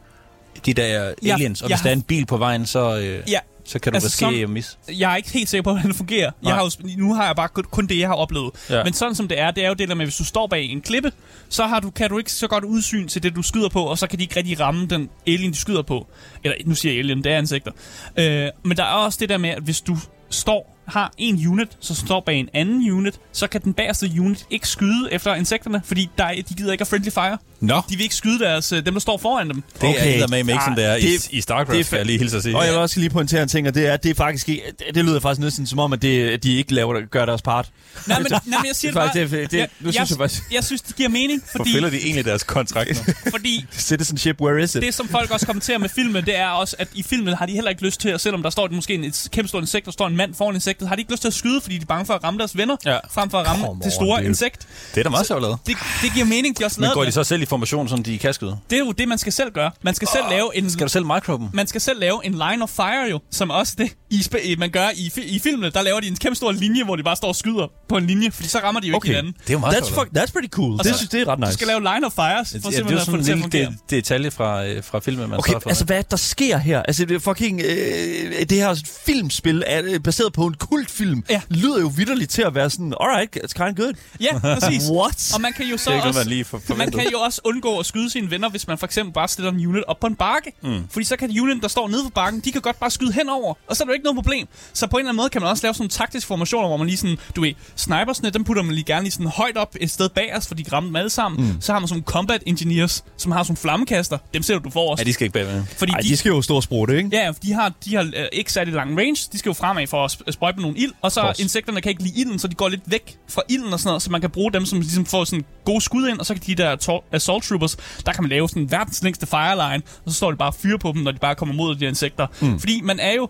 [0.66, 3.31] de der Ja, aliens, og jeg hvis der er en bil på vejen, så, øh,
[3.31, 4.77] Ja, så kan du Altså, risikere som- at misse.
[4.98, 6.31] jeg er ikke helt sikker på, hvordan det fungerer.
[6.42, 6.48] Nej.
[6.51, 8.51] Jeg har jo, nu har jeg bare kun- kun det, jeg har oplevet.
[8.70, 8.85] Ja.
[8.85, 10.64] Men sådan som det er, det er jo det der med, hvis du står bag
[10.64, 11.12] en klippe,
[11.48, 13.98] så har du, kan du ikke så godt udsyn til det, du skyder på, og
[13.98, 16.07] så kan de ikke rigtig ramme den alien, de skyder på.
[16.44, 17.72] Eller, nu siger jeg alien, det er insekter.
[18.16, 19.96] Øh, men der er også det der med, at hvis du
[20.31, 24.46] står har en unit, så står bag en anden unit, så kan den bagerste unit
[24.51, 27.38] ikke skyde efter insekterne, fordi der er, de gider ikke have friendly fire.
[27.62, 29.62] Nå, De vil ikke skyde deres, øh, dem, der står foran dem.
[29.81, 30.22] det Okay.
[30.22, 32.37] er med ikke som det er i, i StarCraft, det er skal jeg lige hilse
[32.37, 32.57] at sige.
[32.57, 34.48] Og jeg vil også lige pointere en ting, og det er, at det er faktisk
[34.48, 34.62] ikke,
[34.94, 37.68] det lyder faktisk næsten som om, at, det, at de ikke laver, gør deres part.
[38.07, 39.40] Nej, men, nej, men jeg siger Det det, bare...
[39.40, 42.25] det- det- nu synes jeg faktisk- jeg synes, det giver mening, fordi, Forfølger de egentlig
[42.25, 43.14] deres kontrakt nu?
[43.31, 44.83] fordi Citizenship, where is it?
[44.83, 47.53] det, som folk også kommenterer med filmen, det er også, at i filmen har de
[47.53, 49.92] heller ikke lyst til, at selvom der står måske en, et kæmpe stort insekt, der
[49.92, 51.87] står en mand foran insektet, har de ikke lyst til at skyde, fordi de er
[51.87, 52.98] bange for at ramme deres venner, Ja.
[53.11, 54.66] frem for at ramme Come det store on, insekt.
[54.94, 55.59] Det er da meget sjovt lavet.
[55.66, 58.18] Det, det giver mening, de også Men går de så selv i formation, sådan de
[58.18, 58.58] kan skyde?
[58.70, 59.70] Det er jo det, man skal selv gøre.
[59.82, 60.70] Man skal selv lave en...
[60.70, 61.48] Skal du selv micro dem?
[61.52, 64.70] Man skal selv lave en line of fire jo, som også det, i, sp- man
[64.70, 65.70] gør i, fi- i filmene.
[65.70, 68.07] Der laver de en kæmpe stor linje, hvor de bare står og skyder på en
[68.07, 69.09] linje, fordi så rammer de jo ikke Okay.
[69.09, 69.33] hinanden.
[69.40, 70.72] Det er jo meget That's, fuck, that's pretty cool.
[70.72, 71.53] Og det så- synes det er ret Du nice.
[71.53, 73.53] skal lave line of fires, for Ja, det er jo simpelthen at få sådan det
[73.53, 73.75] til at fungere.
[73.90, 76.83] detalje fra, øh, fra filmen, man så Okay, altså hvad der sker her?
[76.83, 81.25] Altså det er fucking øh, det her filmspil er øh, baseret på en kultfilm.
[81.31, 81.40] Ja.
[81.51, 83.92] Lyder jo vidderligt til at være sådan, alright, it's kind of good.
[84.20, 84.83] Ja, præcis.
[84.90, 85.31] What?
[85.35, 87.18] Og man kan jo så Det er ikke også, man lige for- man kan jo
[87.20, 90.01] også undgå at skyde sine venner, hvis man for eksempel bare stiller en unit op
[90.01, 90.53] på en bakke.
[90.62, 90.83] Mm.
[90.90, 93.12] Fordi så kan de unit, der står nede på bakken, de kan godt bare skyde
[93.12, 94.48] henover, og så er ikke noget problem.
[94.72, 96.76] Så på en eller anden måde kan man også lave sådan nogle taktiske formationer, hvor
[96.76, 99.76] man lige sådan, du ved, snipersne, dem putter man lige gerne lige sådan højt op
[99.80, 101.46] et sted bag os, for de kan ramme dem alle sammen.
[101.46, 101.60] Mm.
[101.60, 104.18] Så har man sådan combat engineers, som har sådan flammekaster.
[104.34, 104.98] Dem sætter du for os.
[104.98, 105.62] Ja, de skal ikke bagved.
[105.76, 107.08] fordi Ej, de skal jo stå og sprutte, ikke?
[107.12, 109.16] Ja, for de har, de har øh, ikke særlig lang range.
[109.32, 110.92] De skal jo fremad for at sp- sprøjte med nogle ild.
[111.02, 111.42] Og så Course.
[111.42, 114.02] insekterne kan ikke lide ilden, så de går lidt væk fra ilden og sådan noget.
[114.02, 116.18] Så man kan bruge dem, som ligesom får sådan gode skud ind.
[116.18, 119.26] Og så kan de der tor- assault troopers, der kan man lave sådan verdens længste
[119.26, 119.82] fireline.
[120.06, 121.84] Og så står de bare og fyre på dem, når de bare kommer mod de
[121.86, 122.26] insekter.
[122.40, 122.58] Mm.
[122.60, 123.28] Fordi man er jo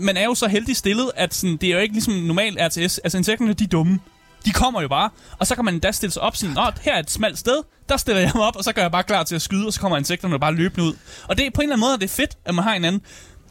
[0.00, 2.98] man er jo så heldig stillet, at sådan, det er jo ikke ligesom normal RTS.
[2.98, 4.00] Altså insekterne, de er dumme.
[4.44, 6.94] De kommer jo bare, og så kan man da stille sig op sådan, Nå, her
[6.94, 7.56] er et smalt sted,
[7.88, 9.72] der stiller jeg mig op, og så gør jeg bare klar til at skyde, og
[9.72, 10.94] så kommer insekterne bare løbende ud.
[11.28, 12.84] Og det er på en eller anden måde, det er fedt, at man har en
[12.84, 13.02] anden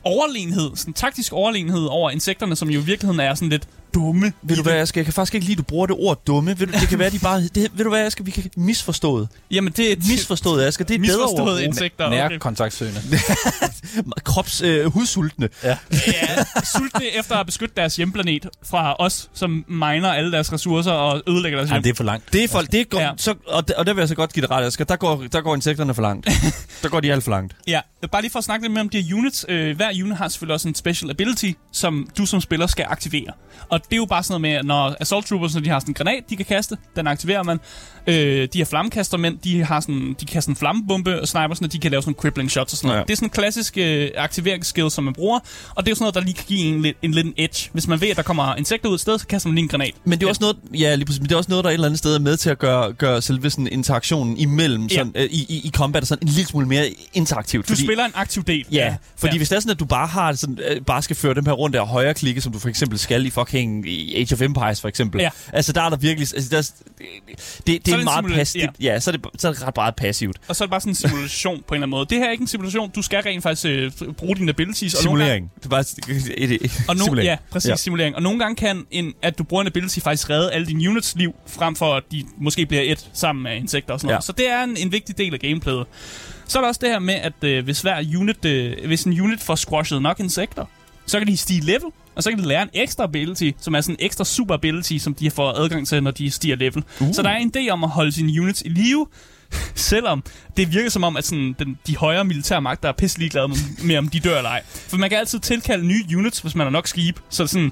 [0.03, 4.33] overlegenhed, sådan taktisk overlegenhed over insekterne, som jo i virkeligheden er sådan lidt dumme.
[4.43, 6.21] Ved du hvad, jeg, skal, jeg kan faktisk ikke lide, at du bruger det ord
[6.27, 6.59] dumme.
[6.59, 7.41] Ved du, det kan være, de bare...
[7.41, 9.27] Det, ved du hvad, jeg skal, vi kan misforstået.
[9.51, 10.85] Jamen, det er et Misforstået, Asger.
[10.85, 11.29] Det er bedre ord.
[11.31, 12.09] misforstået insekter.
[12.09, 12.37] Nær Okay.
[12.39, 13.01] kontaktsøgende.
[14.23, 15.49] Krops øh, hudsultne.
[15.63, 15.77] Ja.
[15.91, 16.43] Ja,
[16.77, 21.57] sultne efter at beskytte deres hjemplanet fra os, som miner alle deres ressourcer og ødelægger
[21.59, 21.83] deres Ej, hjem.
[21.83, 22.33] det er for langt.
[22.33, 23.05] Det er folk, det går, Ja.
[23.05, 23.11] ja.
[23.17, 24.85] så, og, der, og der vil jeg så godt give det ret, Asger.
[24.85, 26.27] Der går, der går insekterne for langt.
[26.83, 27.55] der går de alt for langt.
[27.67, 27.79] Ja,
[28.11, 29.45] bare lige for at snakke lidt mere om de her units.
[29.49, 33.31] Øh, hver unit har selvfølgelig også en special ability, som du som spiller skal aktivere.
[33.69, 35.89] Og det er jo bare sådan noget med, når Assault Troopers, når de har sådan
[35.89, 37.59] en granat, de kan kaste, den aktiverer man.
[38.07, 38.15] Øh,
[38.53, 41.79] de her flammekastermænd, de har sådan, de kaster en flammebombe, og sniper sådan, at de
[41.79, 42.99] kan lave sådan crippling shots og sådan noget.
[42.99, 43.03] Ja.
[43.03, 45.39] Det er sådan en klassisk øh, aktiveringsskill, som man bruger,
[45.75, 47.69] og det er jo sådan noget, der lige kan give en, lidt- en lille edge.
[47.73, 49.69] Hvis man ved, at der kommer insekter ud et sted, så kaster man lige en
[49.69, 49.91] granat.
[50.05, 51.73] Men det er også noget, ja, lige præcis, men det er også noget, der et
[51.73, 54.95] eller andet sted er med til at gøre, gøre selve sådan interaktionen imellem Ja.
[54.95, 57.69] sådan, øh, i, i, i combat sådan en lille smule mere interaktivt.
[57.69, 58.65] Du spiller en aktiv del.
[58.71, 59.37] Ja, fordi ja.
[59.37, 61.53] hvis det er sådan, at du bare har sådan, øh, bare skal føre dem her
[61.53, 64.81] rundt og højre klikke, som du for eksempel skal i fucking i Age of Empires
[64.81, 65.21] for eksempel.
[65.21, 65.29] Ja.
[65.53, 68.35] Altså der er der virkelig, altså der, er- det, det, det er er meget simula-
[68.35, 68.63] passivt.
[68.81, 68.93] Ja.
[68.93, 70.37] ja, så er det, så er det ret meget passivt.
[70.47, 72.05] Og så er det bare sådan en simulation på en eller anden måde.
[72.09, 72.89] Det her er ikke en simulation.
[72.89, 74.93] Du skal rent faktisk øh, bruge dine abilities.
[74.93, 75.51] Og nogle gange- Simulering.
[75.57, 75.79] Det er bare
[76.39, 77.27] et, et, et, Og no, simulering.
[77.29, 77.75] ja, præcis, ja.
[77.75, 78.15] simulering.
[78.15, 81.15] Og nogle gange kan, en, at du bruger en ability faktisk redde alle dine units
[81.15, 84.17] liv, frem for at de måske bliver et sammen med insekter og sådan noget.
[84.17, 84.21] Ja.
[84.25, 85.85] Så det er en, en vigtig del af gameplayet.
[86.47, 89.21] Så er der også det her med, at øh, hvis, hver unit, øh, hvis en
[89.21, 90.65] unit får squashet nok insekter,
[91.05, 93.81] så kan de stige level, og så kan de lære en ekstra ability, som er
[93.81, 96.83] sådan en ekstra super ability, som de får adgang til, når de stiger level.
[96.99, 97.13] Uh.
[97.13, 99.07] Så der er en idé om at holde sine units i live,
[99.75, 100.23] selvom
[100.57, 103.57] det virker som om, at sådan, den, de højere militære magter er pisse ligeglade med,
[103.83, 104.63] med, om de dør eller ej.
[104.65, 107.19] For man kan altid tilkalde nye units, hvis man har nok skib.
[107.29, 107.71] Så sådan,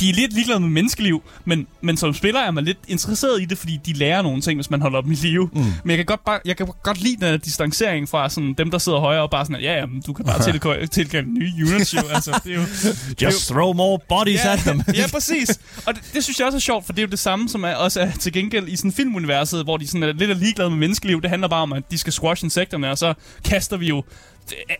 [0.00, 3.44] de er lidt ligeglade med menneskeliv, men, men som spiller er man lidt interesseret i
[3.44, 5.50] det, fordi de lærer nogle ting, hvis man holder dem i live.
[5.52, 5.60] Mm.
[5.60, 8.78] Men jeg kan godt, bare, jeg kan godt lide den distancering fra sådan, dem, der
[8.78, 11.94] sidder højere og bare sådan, at, ja, ja, du kan bare tilkalde, tilkalde nye units,
[11.94, 12.00] jo.
[12.12, 14.82] Altså, det er jo, det er jo Just throw more bodies ja, at them.
[14.94, 15.60] ja, præcis.
[15.86, 17.64] Og det, det, synes jeg også er sjovt, for det er jo det samme, som
[17.64, 20.70] er, også er til gengæld i sådan filmuniverset, hvor de sådan er lidt er ligeglade
[20.70, 21.22] med menneskeliv.
[21.22, 24.04] Det handler bare om, at de skal squash insekterne, og så kaster vi jo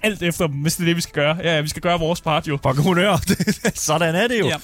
[0.03, 1.37] alt efter dem, hvis det er det, vi skal gøre.
[1.43, 2.59] Ja, ja, vi skal gøre vores part jo.
[2.67, 3.17] Fuck honør.
[3.75, 4.49] Sådan er det jo.
[4.49, 4.57] Ja.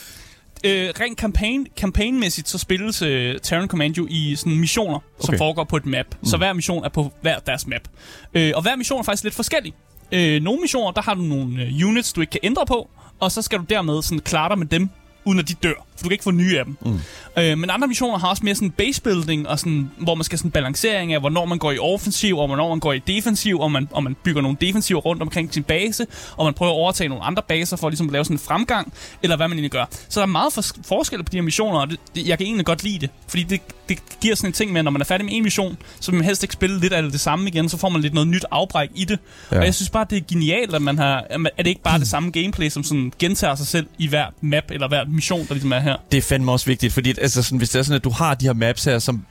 [0.64, 5.26] Øh, rent campaign, campaignmæssigt, så spilles øh, Terran Command jo i sådan missioner, okay.
[5.26, 6.06] som foregår på et map.
[6.20, 6.28] Mm.
[6.28, 7.88] Så hver mission er på hver deres map.
[8.34, 9.72] Øh, og hver mission er faktisk lidt forskellig.
[10.12, 13.32] Øh, nogle missioner, der har du nogle øh, units, du ikke kan ændre på, og
[13.32, 14.90] så skal du dermed sådan klare dig med dem,
[15.24, 15.86] uden at de dør.
[15.96, 16.76] For du kan ikke få nye af dem.
[16.86, 17.00] Mm.
[17.38, 20.38] Øh, men andre missioner har også mere sådan base building, og sådan, hvor man skal
[20.38, 23.72] sådan balancering af, hvornår man går i offensiv, og hvornår man går i defensiv, og
[23.72, 27.08] man, og man bygger nogle defensiver rundt omkring sin base, og man prøver at overtage
[27.08, 29.84] nogle andre baser for ligesom at lave sådan en fremgang, eller hvad man egentlig gør.
[30.08, 32.46] Så der er meget fors- forskel på de her missioner, og det, det, jeg kan
[32.46, 35.00] egentlig godt lide det, fordi det, det giver sådan en ting med, at når man
[35.00, 37.48] er færdig med en mission, så vil man helst ikke spille lidt af det samme
[37.48, 39.18] igen, så får man lidt noget nyt afbræk i det.
[39.52, 39.58] Ja.
[39.58, 41.94] Og jeg synes bare, det er genialt, at man har, at at det ikke bare
[41.94, 45.46] er det samme gameplay, som sådan gentager sig selv i hver map, eller hver mission,
[45.48, 45.96] der ligesom er her.
[46.12, 48.34] Det er fandme også vigtigt, fordi altså, sådan, hvis det er sådan, at du har
[48.34, 49.26] de her maps her, som,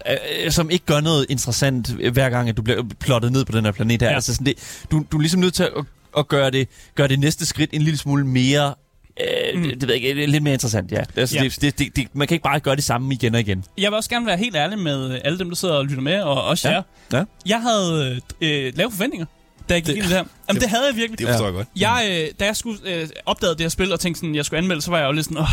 [0.46, 3.52] øh, som ikke gør noget interessant øh, hver gang, at du bliver plottet ned på
[3.52, 4.10] den her planet her.
[4.10, 4.16] Ja.
[4.16, 5.70] Altså, sådan, det, du, du er ligesom nødt til at,
[6.18, 8.74] at gøre, det, gøre det næste skridt en lille smule mere...
[9.22, 9.64] Øh, Mm.
[9.64, 11.04] det, det ved jeg ikke, lidt mere interessant, ja.
[11.16, 11.44] Altså, Ja.
[11.44, 13.64] Det, det, det, det, man kan ikke bare gøre det samme igen og igen.
[13.78, 16.22] Jeg vil også gerne være helt ærlig med alle dem, der sidder og lytter med,
[16.22, 16.74] og også Ja.
[16.76, 16.82] jer.
[17.14, 17.24] Ja.
[17.46, 19.26] Jeg havde øh, lave forventninger,
[19.70, 20.24] da jeg gik Det- ind i det her.
[20.50, 21.20] Jamen, det havde jeg virkelig.
[21.20, 21.68] Det forstår jeg godt.
[21.76, 24.58] Jeg, øh, da jeg skulle øh, opdage det her spil og tænkte sådan, jeg skulle
[24.58, 25.48] anmelde, så var jeg jo lidt sådan, åh,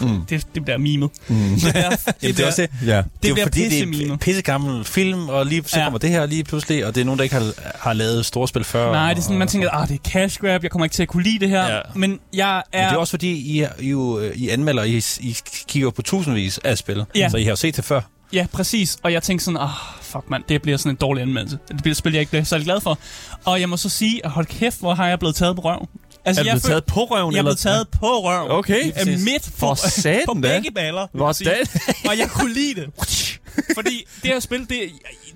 [0.00, 0.26] mm.
[0.28, 1.10] det, det bliver mimet.
[1.28, 1.36] Mm.
[1.36, 2.70] Det, bliver, det, det er også det.
[2.86, 2.86] Ja.
[2.86, 5.84] Det er jo bliver fordi, det er pissegammel film, og lige så Ja.
[5.84, 8.64] kommer det her lige pludselig, og det er nogen, der ikke har, har lavet storspil
[8.64, 8.92] før.
[8.92, 10.94] Nej, det er sådan, man og- tænker, ah, det er cash grab, jeg kommer ikke
[10.94, 11.74] til at kunne lide det her.
[11.74, 11.80] Ja.
[11.94, 12.62] Men jeg er...
[12.72, 15.36] Men det er også fordi, I, I, jo, øh, I anmelder, I, I
[15.68, 17.28] kigger på tusindvis af spil, Ja.
[17.28, 18.00] så I har jo set det før.
[18.32, 18.96] Ja, præcis.
[19.02, 19.68] Og jeg tænkte sådan, ah,
[20.02, 21.58] fuck mand, det bliver sådan en dårlig anmeldelse.
[21.68, 22.98] Det bliver et spil, jeg ikke bliver særlig glad for.
[23.44, 25.86] Og jeg må så sige, at hold kæft, hvor har jeg blevet taget på røven.
[26.26, 27.32] Altså, Er du jeg blevet taget på røven?
[27.32, 27.42] Jeg er eller?
[27.42, 28.50] blevet taget på røven.
[28.50, 28.92] Okay.
[29.00, 31.00] Øh, Midt på, For satan på begge baller.
[31.12, 31.50] vil Hvor jeg sige.
[31.66, 31.94] satan?
[32.10, 32.90] Og jeg kunne lide det.
[33.74, 34.80] Fordi det her spil, det,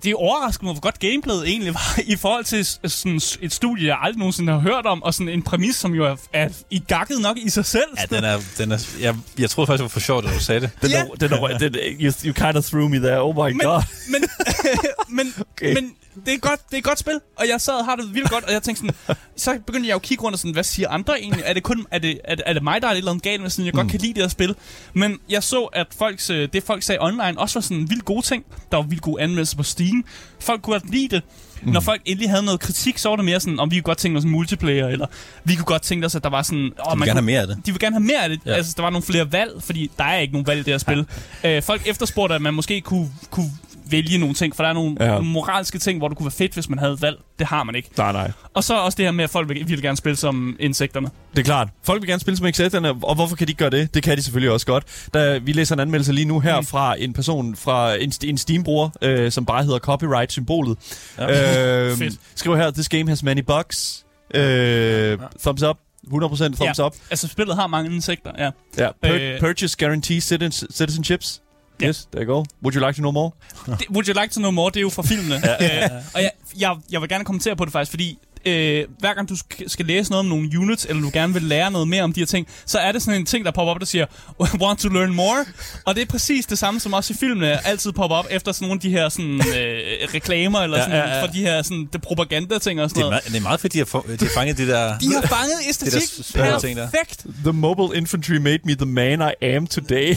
[0.05, 3.98] det overraskede mig, hvor godt gameplayet egentlig var i forhold til sådan et studie, jeg
[4.03, 7.20] aldrig nogensinde har hørt om, og sådan en præmis, som jo er, er i gakket
[7.20, 7.85] nok i sig selv.
[7.98, 10.40] Ja, den er, den er, jeg, jeg troede faktisk, det var for sjovt, at du
[10.40, 10.70] sagde det.
[10.83, 11.01] Den Ja.
[11.01, 13.20] er, den er, den, you, you kind of threw me there.
[13.22, 13.83] Oh my men, god.
[14.09, 14.24] men,
[15.09, 15.74] men, okay.
[15.74, 15.92] men
[16.26, 18.31] det er, godt, det er et godt spil, og jeg sad og har det vildt
[18.31, 20.64] godt, og jeg tænkte sådan, så begyndte jeg jo at kigge rundt og sådan, hvad
[20.64, 21.42] siger andre egentlig?
[21.46, 23.24] Er det kun, er det, er det, er det mig, der er et eller andet
[23.24, 23.81] galt med, sådan, jeg mm.
[23.81, 24.54] godt kan lide det her spil?
[24.94, 28.22] Men jeg så, at folks, øh, det folk sagde online også var sådan vildt gode
[28.26, 28.44] ting.
[28.70, 30.04] Der var vildt gode anmeldelser på Steam.
[30.40, 31.22] Folk kunne godt lide det.
[31.62, 31.72] Mm.
[31.72, 33.98] Når folk endelig havde noget kritik, så var det mere sådan, om vi kunne godt
[33.98, 35.07] tænke os en multiplayer, eller
[35.44, 36.72] vi kunne godt tænke os, at der var sådan...
[36.87, 37.57] Åh, Du vil gerne have mere af det.
[37.66, 38.40] de vil gerne have mere af det.
[38.46, 38.50] Ja.
[38.50, 38.57] Ja.
[38.57, 40.78] Altså, der var nogle flere valg, fordi der er ikke nogen valg i det her
[40.78, 41.07] spil.
[41.44, 43.50] Øh, folk efterspurgte, at man måske kunne, kunne
[43.90, 45.07] vælge nogle ting, for der er nogle, ja.
[45.09, 47.16] Nogle moralske ting, hvor det kunne være fedt, hvis man havde et valg.
[47.38, 47.88] Det har man ikke.
[47.96, 48.31] Nej, nej.
[48.55, 51.09] Og så også det her med, at folk vil, vil gerne spille som insekterne.
[51.33, 51.68] Det er klart.
[51.85, 53.94] Folk vil gerne spille som Exeterne, og hvorfor kan de ikke gøre det?
[53.94, 54.85] Det kan de selvfølgelig også godt.
[55.14, 56.66] Da vi læser en anmeldelse lige nu her Mm.
[56.66, 60.79] fra en person, fra en, en Steam-bruger, øh, som bare hedder Copyright-symbolet.
[61.18, 61.85] Ja.
[61.90, 62.14] Øh, Fedt.
[62.35, 64.05] skriver her, this game has many bugs.
[64.35, 65.77] Øh, thumbs up.
[66.07, 66.87] 100% thumbs Ja.
[66.87, 66.94] up.
[67.11, 68.51] Altså, spillet har mange insekter, ja.
[68.79, 68.88] Ja.
[69.07, 69.40] Pur- Øh.
[69.40, 71.40] purchase guarantee citizens, citizenships.
[71.81, 71.87] Ja.
[71.87, 72.45] Yes, there you go.
[72.62, 73.31] Would you like to know more?
[73.67, 74.71] Det, would you like to know more?
[74.71, 75.37] Det er jo fra filmene.
[75.37, 79.29] øh, og jeg, jeg, jeg vil gerne kommentere på det faktisk, fordi øh, hver gang
[79.29, 82.03] du sk- skal læse noget om nogle units, eller du gerne vil lære noget mere
[82.03, 84.07] om de her ting, så er det sådan en ting, der popper op, der siger,
[84.63, 85.45] want to learn more?
[85.87, 88.69] Og det er præcis det samme, som også i filmene altid popper op efter sådan
[88.69, 89.79] nogle af de her sådan, øh,
[90.15, 91.23] reklamer, eller Ja, sådan, ja, ja.
[91.23, 93.23] for de her sådan, det propaganda-ting og sådan Det er, noget.
[93.25, 94.99] meget, det er meget fedt, de har, få- de har fanget det der...
[94.99, 96.89] De har fanget æstetik Det der svære ting der.
[96.91, 97.27] perfekt.
[97.45, 100.15] The mobile infantry made me the man I am today.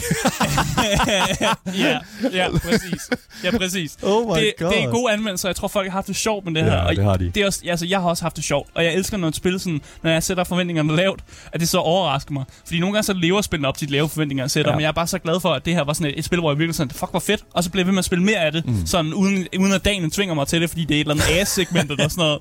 [1.78, 1.98] ja,
[2.32, 3.10] ja, præcis.
[3.44, 3.96] Ja, præcis.
[4.02, 4.70] Oh my det, God.
[4.72, 5.48] det er gode anmeldelser.
[5.48, 6.72] Jeg tror, folk har haft det sjovt med det her.
[6.72, 7.30] Ja, og det har de.
[7.34, 8.70] Det er også, altså, jeg har også haft det sjovt.
[8.74, 11.20] Og jeg elsker, når et spil, sådan, når jeg sætter forventningerne lavt,
[11.52, 12.44] at det så overrasker mig.
[12.66, 14.70] Fordi nogle gange så lever spillene op til de lave forventninger, jeg sætter.
[14.70, 14.76] Ja.
[14.76, 16.40] Men jeg er bare så glad for, at det her var sådan et, et spil,
[16.40, 17.44] hvor jeg virkelig sådan, fuck, hvor fedt.
[17.54, 18.66] Og så bliver jeg ved med at spille mere af det.
[18.66, 18.86] Mm.
[18.86, 21.40] Sådan, uden, uden at dagen tvinger mig til det, fordi det er et eller andet
[21.40, 22.38] ass-segment eller sådan noget.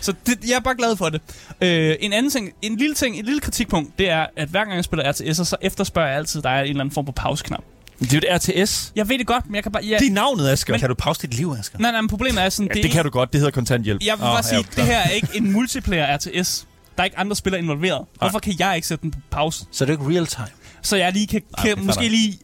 [0.00, 1.20] Så det, jeg er bare glad for det.
[1.60, 4.76] Øh, en anden ting, en lille ting, et lille kritikpunkt, det er, at hver gang
[4.76, 7.62] jeg spiller RTS, så efterspørger jeg altid, der er en eller anden form for pauseknap.
[8.00, 8.92] Det er jo et RTS.
[8.96, 9.82] Jeg ved det godt, men jeg kan bare...
[9.88, 10.78] Jeg, Det er navnet, Asger.
[10.78, 11.78] Kan du pause dit liv, Asger?
[11.78, 12.70] Nej, nej, men problemet er sådan...
[12.76, 13.32] Ja, det kan du godt.
[13.32, 14.02] Det hedder kontanthjælp.
[14.04, 14.84] Jeg vil bare ja, sige, klar.
[14.84, 16.66] det her er ikke en multiplayer RTS.
[16.96, 18.04] Der er ikke andre spillere involveret.
[18.18, 19.64] Hvorfor kan jeg ikke sætte den på pause?
[19.72, 20.46] Så er det ikke real time.
[20.82, 22.38] Så jeg lige kan, Nej, kan måske lige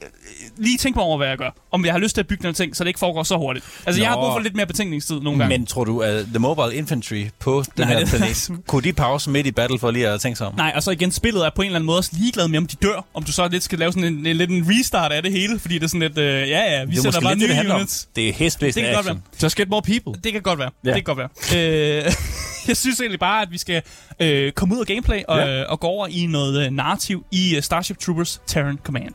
[0.56, 1.50] lige tænke mig over, hvad jeg gør.
[1.72, 3.64] Om jeg har lyst til at bygge nogle ting, så det ikke foregår så hurtigt.
[3.86, 4.02] Altså, Nå.
[4.04, 5.58] jeg har brug for lidt mere betænkningstid nogle gange.
[5.58, 9.30] Men tror du, at The Mobile Infantry på den Nej, her planet, kunne de pause
[9.30, 10.54] midt i battle for lige at tænke sig om?
[10.56, 12.66] Nej, og så igen, spillet er på en eller anden måde også ligeglad med, om
[12.66, 13.06] de dør.
[13.14, 15.58] Om du så lidt skal lave sådan en, en, lidt en restart af det hele,
[15.58, 17.66] fordi det er sådan lidt, øh, ja ja, vi er måske bare lidt det, det
[17.66, 18.08] nye units.
[18.16, 19.22] Det er hestblæst Det kan godt action.
[19.42, 20.20] Just get more people.
[20.24, 20.70] Det kan godt være.
[20.84, 20.88] Ja.
[20.94, 21.98] Det kan godt være.
[21.98, 22.04] Øh,
[22.68, 23.82] jeg synes egentlig bare, at vi skal
[24.20, 25.46] øh, komme ud af gameplay og, Ja.
[25.46, 25.64] ja.
[25.64, 29.14] og gå over i noget øh, narrativ i uh, Starship Troopers Terran Command.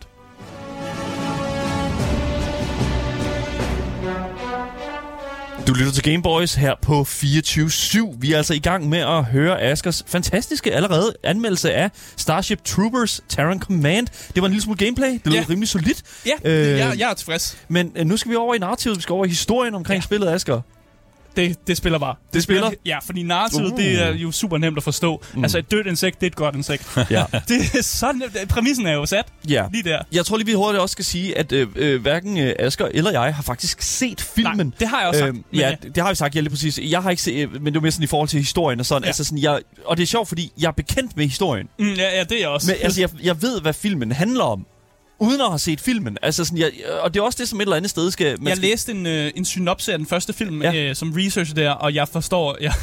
[5.67, 8.15] Du lytter til Gameboys her på 24-7.
[8.19, 13.21] Vi er altså i gang med at høre Askers fantastiske allerede anmeldelse af Starship Troopers
[13.29, 14.07] Terran Command.
[14.35, 15.09] Det var en lille smule gameplay.
[15.11, 15.45] Det lød Ja.
[15.49, 16.03] rimelig solidt.
[16.25, 17.57] Ja, Øh, jeg, jeg er tilfreds.
[17.67, 18.97] Men øh, nu skal vi over i narrativet.
[18.97, 20.03] Vi skal over i historien omkring ja.
[20.05, 20.61] Spillet, Asger.
[21.37, 22.15] Det, det spiller bare.
[22.33, 22.71] Det spiller?
[22.85, 23.77] Ja, fordi narrativet, Uh.
[23.77, 25.23] det er jo super nemt at forstå.
[25.33, 25.43] Mm.
[25.43, 26.83] Altså, et dødt insekt, det er et godt insekt.
[27.09, 27.23] Ja.
[27.47, 28.49] det er så nemt.
[28.49, 29.65] Præmissen er jo sat ja.
[29.71, 29.99] lige der.
[30.11, 33.11] Jeg tror lige, vi hurtigt også skal sige, at øh, øh, hverken øh, Asger eller
[33.11, 34.67] jeg har faktisk set filmen.
[34.67, 35.33] Nej, det har jeg også sagt.
[35.33, 36.79] Men, ja, øh, det, har vi sagt, ja, lige præcis.
[36.83, 38.85] Jeg har ikke set, øh, men det var mere sådan i forhold til historien og
[38.85, 39.03] sådan.
[39.03, 39.05] Ja.
[39.05, 39.09] Ja.
[39.09, 41.67] Altså sådan, jeg, og det er sjovt, fordi jeg er bekendt med historien.
[41.79, 42.71] Mm, ja, ja, det er jeg også.
[42.71, 44.65] Men altså, jeg, jeg ved, hvad filmen handler om,
[45.19, 46.17] uden at have set filmen.
[46.21, 48.39] Altså sådan, jeg, og det er også det, som et eller andet sted skal...
[48.41, 50.73] Man jeg skal, læste en, øh, en synopse af den første film Ja.
[50.75, 52.73] øh, som research der, og jeg forstår, jeg,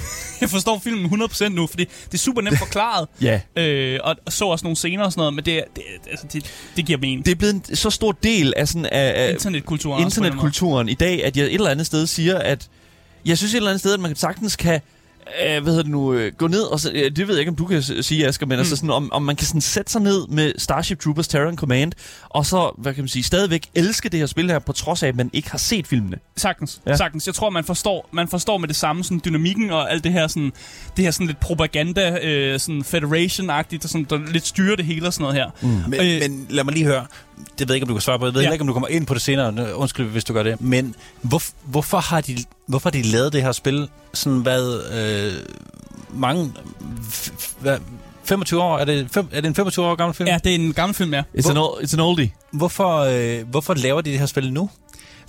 [0.41, 3.41] jeg forstår filmen 100% nu, fordi det er super nemt forklaret, Ja.
[3.57, 6.45] øh, og og så også nogle scener og sådan noget, men det, det, altså, det,
[6.77, 7.25] det giver mening.
[7.25, 10.03] Det er blevet en så stor del af, sådan, af, af Internetkulturen.
[10.05, 12.69] internetkulturen i dag, at jeg et eller andet sted siger, at
[13.27, 14.81] jeg synes et eller andet sted, at man sagtens kan
[15.47, 17.51] øh, hvad hedder det nu, øh, gå ned, og så, øh, det ved jeg ikke,
[17.51, 18.59] om du kan s- sige, Asger, men mm.
[18.59, 21.93] altså sådan, om, om man kan sådan sætte sig ned med Starship Troopers Terran Command,
[22.29, 25.09] og så, hvad kan man sige, stadigvæk elske det her spil her, på trods af,
[25.09, 26.17] at man ikke har set filmene.
[26.37, 26.97] Sagtens, ja.
[26.97, 27.27] sagtens.
[27.27, 30.27] Jeg tror, man forstår, man forstår med det samme sådan dynamikken og alt det her
[30.27, 30.53] sådan,
[30.97, 35.07] det her sådan lidt propaganda, øh, sådan federation-agtigt, der, sådan, der lidt styrer det hele
[35.07, 35.51] og sådan noget her.
[35.63, 35.69] Mm.
[35.91, 36.21] Men, Øh.
[36.31, 37.07] men lad mig lige høre.
[37.59, 38.25] Det ved jeg ikke, om du kan svare på.
[38.27, 38.51] Jeg ved Ja.
[38.53, 39.77] ikke, om du kommer ind på det senere.
[39.77, 40.61] Undskyld, hvis du gør det.
[40.61, 45.33] Men hvor, hvorfor, har de, hvorfor har de lavet det her spil sådan, hvad, øh,
[46.21, 46.53] mange...
[47.11, 47.79] F, f, hvad,
[48.25, 48.79] 25 år?
[48.79, 50.27] Er det, fem, er det en 25 år gammel film?
[50.29, 51.23] Ja, det er en gammel film, ja.
[51.39, 52.31] It's, an, ol- it's an oldie.
[52.53, 54.71] Hvorfor, øh, hvorfor laver de det her spil nu?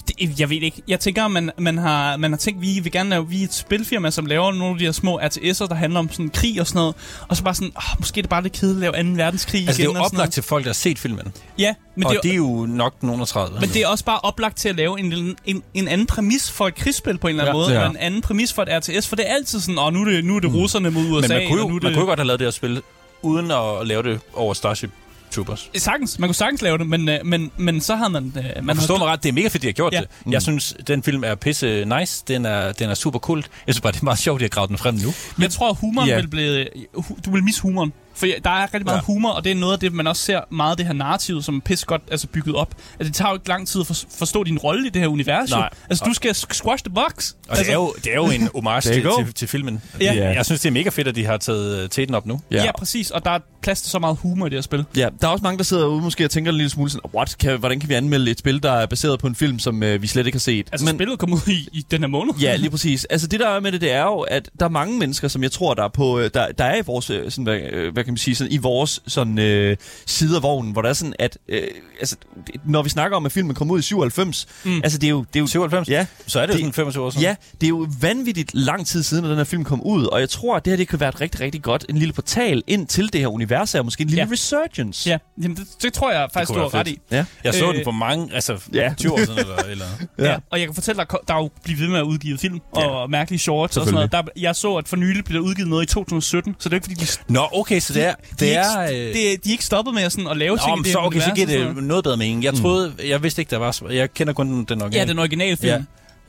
[0.07, 0.81] Det, jeg ved ikke.
[0.87, 3.53] Jeg tænker, man, man, har, man har tænkt, vi vil gerne lave, vi er et
[3.53, 6.67] spilfirma, som laver nogle af de her små RTS'er, der handler om sådan krig og
[6.67, 6.95] sådan noget.
[7.27, 9.17] Og så bare sådan, oh, måske er det bare lidt kedeligt at lave 2.
[9.23, 9.95] verdenskrig Altså, det igen.
[9.95, 11.33] er jo oplagt til folk, der har set filmen.
[11.57, 13.59] Ja, men og det, er, det er jo nok nogen af 30.
[13.59, 16.67] men det er også bare oplagt til at lave en, en, en anden præmis for
[16.67, 17.89] et krigsspil på en eller anden Ja, måde, ja.
[17.89, 20.25] en anden præmis for et RTS, for det er altid sådan, åh, nu er det,
[20.25, 21.27] nu er det russerne mod USA.
[21.27, 22.45] Men man kunne, og nu jo, er man det, kunne jo godt have lavet det
[22.45, 22.81] her spil,
[23.21, 24.91] uden at lave det over Starship
[25.31, 25.69] Troopers.
[25.77, 28.33] Sagtens, man kunne sagtens lave det, men, øh, men, men så har man...
[28.37, 29.99] øh, Man Man forstår har, mig ret, det er mega fedt, de har gjort Ja.
[29.99, 30.07] det.
[30.33, 32.23] Jeg synes, den film er pisse nice.
[32.27, 33.37] Den er, den er super cool.
[33.67, 35.13] Jeg synes bare, det er meget sjovt, at de har gravet den frem nu.
[35.39, 36.15] Jeg tror, at humoren Ja.
[36.15, 36.67] vil blive...
[36.93, 37.93] hu- Du vil misse humoren.
[38.17, 39.01] For der er rigtig meget Ja.
[39.01, 41.41] humor, og det er noget af det, man også ser meget af det her narrativ,
[41.41, 42.75] som er pisse godt altså bygget op.
[42.99, 45.07] Altså, det tager jo ikke lang tid at for, forstå din rolle i det her
[45.07, 45.49] univers.
[45.49, 45.69] Nej.
[45.89, 47.31] Altså, du skal sk- squash the box.
[47.31, 49.81] Og altså, det, er jo, det er jo en homage til, til, til filmen.
[50.01, 50.13] Ja.
[50.13, 52.41] Jeg, jeg synes, det er mega fedt, at de har taget øh, teten op nu.
[52.51, 52.63] ja.
[52.63, 53.11] ja, præcis.
[53.11, 54.85] Og der er plads til så meget humor i det her spil.
[54.97, 57.09] Ja, der er også mange, der sidder ude måske og tænker en lille smule sådan,
[57.15, 59.83] what, kan, hvordan kan vi anmelde et spil, der er baseret på en film, som
[59.83, 60.67] øh, vi slet ikke har set?
[60.71, 62.33] Altså, Men, spillet kom ud i, i den her måned.
[62.41, 63.05] Ja, lige præcis.
[63.05, 65.43] Altså det der er med det, det er jo, at der er mange mennesker, som
[65.43, 67.93] jeg tror, der er, på, øh, der, der er i vores, øh, sådan, hvad, øh,
[67.93, 70.93] hvad kan man sige, sådan, i vores sådan, øh, side af vognen, hvor der er
[70.93, 71.61] sådan, at øh,
[71.99, 72.15] altså,
[72.47, 74.81] det- når vi snakker om, at filmen kom ud i 97, mm.
[74.83, 75.19] altså det er jo...
[75.33, 75.89] Det er jo 97?
[75.89, 77.21] Ja, Så er det, Det- jo sådan 25 år siden.
[77.23, 80.19] Ja, det er jo vanvittigt lang tid siden, at den her film kom ud, og
[80.19, 82.63] jeg tror, at det her det kan være et rigtig, rigtig godt, en lille portal
[82.67, 84.31] ind til det her univers, og måske en lille Ja.
[84.31, 85.09] resurgence.
[85.09, 86.99] Ja, jamen, det, det tror jeg faktisk, du har ret i.
[87.11, 87.25] Ja.
[87.43, 88.93] Jeg så Øh, den for mange, altså Ja.
[88.97, 89.55] 20 år siden eller...
[89.57, 89.85] eller.
[90.17, 90.23] Ja.
[90.25, 90.31] Ja.
[90.31, 90.37] ja.
[90.51, 93.09] Og jeg kan fortælle dig, der er jo blevet ved med at udgive film og
[93.09, 94.11] mærkelige shorts og sådan noget.
[94.11, 96.77] Der, jeg så, at for nylig blev der udgivet noget i 2017, så det er
[96.77, 98.13] ikke fordi, de, Nå, okay, så det er...
[98.13, 100.37] de, Det er, er ikke, øh, det, de er ikke stoppet med at, sådan, at
[100.37, 102.03] lave ting Nå, men det så, okay, så giver det noget.
[102.03, 102.43] bedre mening.
[102.43, 103.81] Jeg troede, jeg vidste ikke, der var...
[103.89, 104.95] Jeg kender kun den originale.
[104.95, 105.73] Ja, den originale film.
[105.73, 105.81] Ja.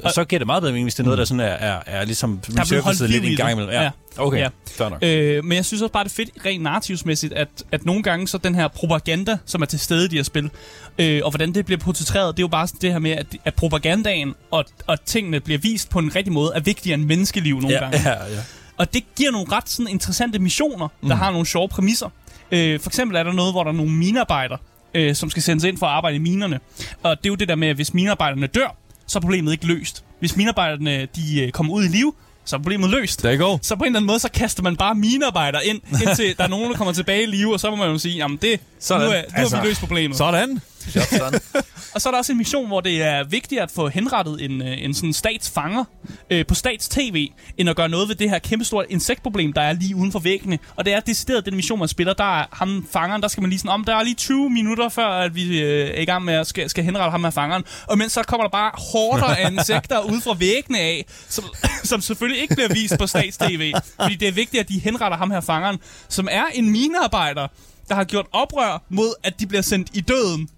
[0.05, 1.79] Og så giver det meget bedre mening, hvis det er noget, der sådan er, er,
[1.87, 3.73] er ligesom resurfacet lidt en gang imellem.
[3.73, 3.83] Ja.
[3.83, 3.91] Ja.
[4.19, 4.49] Okay, Ja.
[4.71, 4.99] fair nok.
[5.03, 8.29] Øh, men jeg synes også bare, det er fedt rent narrativsmæssigt, at, at nogle gange
[8.29, 10.51] så den her propaganda, som er til stede i de her spil,
[10.99, 13.27] øh, og hvordan det bliver portrætteret, det er jo bare sådan det her med, at,
[13.45, 17.55] at propagandaen og, og tingene bliver vist på en rigtig måde, er vigtigere end menneskeliv
[17.61, 17.99] nogle Ja, gange.
[18.11, 18.41] ja, ja.
[18.77, 22.09] Og det giver nogle ret sådan, interessante missioner, der har nogle sjove præmisser.
[22.53, 24.59] Øh, for eksempel er der noget, hvor der er nogle minearbejdere,
[24.95, 26.61] øh, som skal sendes ind for at arbejde i minerne.
[27.03, 29.67] Og det er jo det der med, at hvis minearbejderne dør, så er problemet ikke
[29.67, 30.05] løst.
[30.21, 32.13] Hvis minearbejderne de, øh, kommer ud i live,
[32.45, 33.23] så er problemet løst.
[33.23, 33.59] Der går.
[33.63, 36.49] Så på en eller anden måde, så kaster man bare minearbejdere ind, indtil der er
[36.49, 39.07] nogen, der kommer tilbage i live, og så må man jo sige, jamen det, Sådan.
[39.07, 40.17] nu, er, nu altså, Altså, har vi løst problemet.
[40.17, 40.61] Sådan.
[40.95, 41.41] Done.
[41.95, 44.63] Og så er der også en mission, hvor det er vigtigt at få henrettet en,
[44.63, 45.85] øh, en sådan statsfanger
[46.31, 49.97] øh, på stats-tv, end at gøre noget ved det her kæmpestore insektproblem, der er lige
[49.97, 50.59] uden for væggene.
[50.77, 52.13] Og det er decideret den mission, man spiller.
[52.13, 54.89] Der er ham fangeren, der skal man lige sådan om, der er lige 20 minutter
[54.89, 57.65] før, at vi øh, er i gang med at skal, skal henrette ham her fangeren.
[57.87, 61.45] Og mens så kommer der bare horder af insekter ud fra væggene af, som,
[61.91, 63.73] som selvfølgelig ikke bliver vist på stats-tv.
[64.03, 67.49] Fordi det er vigtigt, at de henretter ham her fangeren, som er en minearbejder,
[67.89, 70.49] der har gjort oprør mod, at de bliver sendt i døden.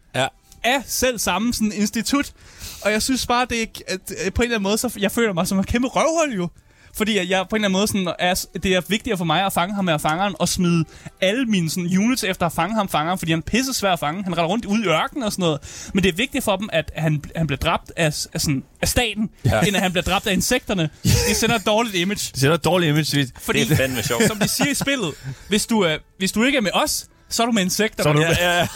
[0.65, 2.33] Af selv samme sådan, institut.
[2.83, 5.13] Og jeg synes bare, det er, at, øh, på en eller anden måde, så jeg
[5.13, 6.49] føler mig som en kæmpe røvhul jo.
[6.97, 9.53] Fordi jeg på en eller anden måde sådan, er, det er vigtigere for mig at
[9.53, 10.85] fange ham med fangeren og smide
[11.21, 13.99] alle mine sådan, units efter at fange ham fangeren, fordi han er pisse svær at
[13.99, 14.25] fange.
[14.25, 15.91] Han render rundt ude i ørkenen og sådan noget.
[15.95, 18.89] Men det er vigtigt for dem, at han, han bliver dræbt af, af, sådan, af
[18.89, 19.61] staten, ja.
[19.61, 20.91] end at han bliver dræbt af insekterne.
[21.03, 22.33] Det sender et dårligt image.
[22.35, 23.29] Det er et dårligt image.
[23.41, 24.27] Fordi, Det er fandme sjovt.
[24.27, 25.15] som de siger i spillet,
[25.49, 28.03] hvis du, er, hvis du ikke er med os, så er du med insekterne.
[28.05, 28.59] Så er du, Ja.
[28.59, 28.67] ja.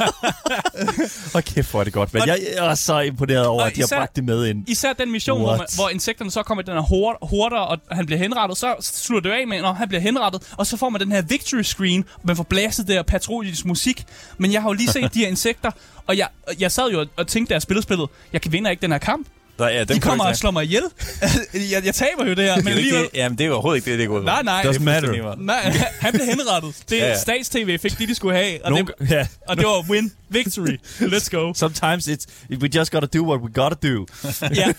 [1.32, 2.12] Hold kæft, hvor er det godt.
[2.12, 4.24] Men Og- jeg, jeg er så imponeret over, Og at de har især- bragt det
[4.24, 4.68] med ind.
[4.68, 7.78] Især den mission, hvor, man, hvor insekterne så kommer i den her horde, horder, og
[7.90, 10.88] han bliver henrettet, så slutter det af med, når han bliver henrettet, og så får
[10.88, 14.04] man den her victory screen, og man får blæset der patriotisk musik.
[14.38, 15.70] Men jeg har jo lige set de her insekter,
[16.06, 16.28] og jeg,
[16.58, 18.92] jeg sad jo og- og tænkte, da jeg spillede spillet, jeg kan vinde ikke den
[18.92, 19.26] her kamp.
[19.62, 20.82] Der, ja, De den kommer og slår mig ihjel.
[21.72, 23.00] jeg, jeg taber jo det her, men Men alligevel...
[23.02, 24.24] det, jamen, det er overhovedet ikke det, det er gået.
[24.24, 24.62] Nej, nej.
[24.62, 25.34] Doesn't Det, matter.
[25.36, 25.60] nej,
[26.00, 26.74] han blev henrettet.
[26.90, 27.18] Det Ja, ja, ja.
[27.18, 29.26] stats-tv fik de, de skulle have, og, Nogle, det, ja.
[29.48, 30.76] og det var win, victory.
[31.00, 31.52] Let's go.
[31.64, 32.26] Sometimes it's,
[32.60, 34.06] we just gotta do what we gotta do.
[34.60, 34.72] ja.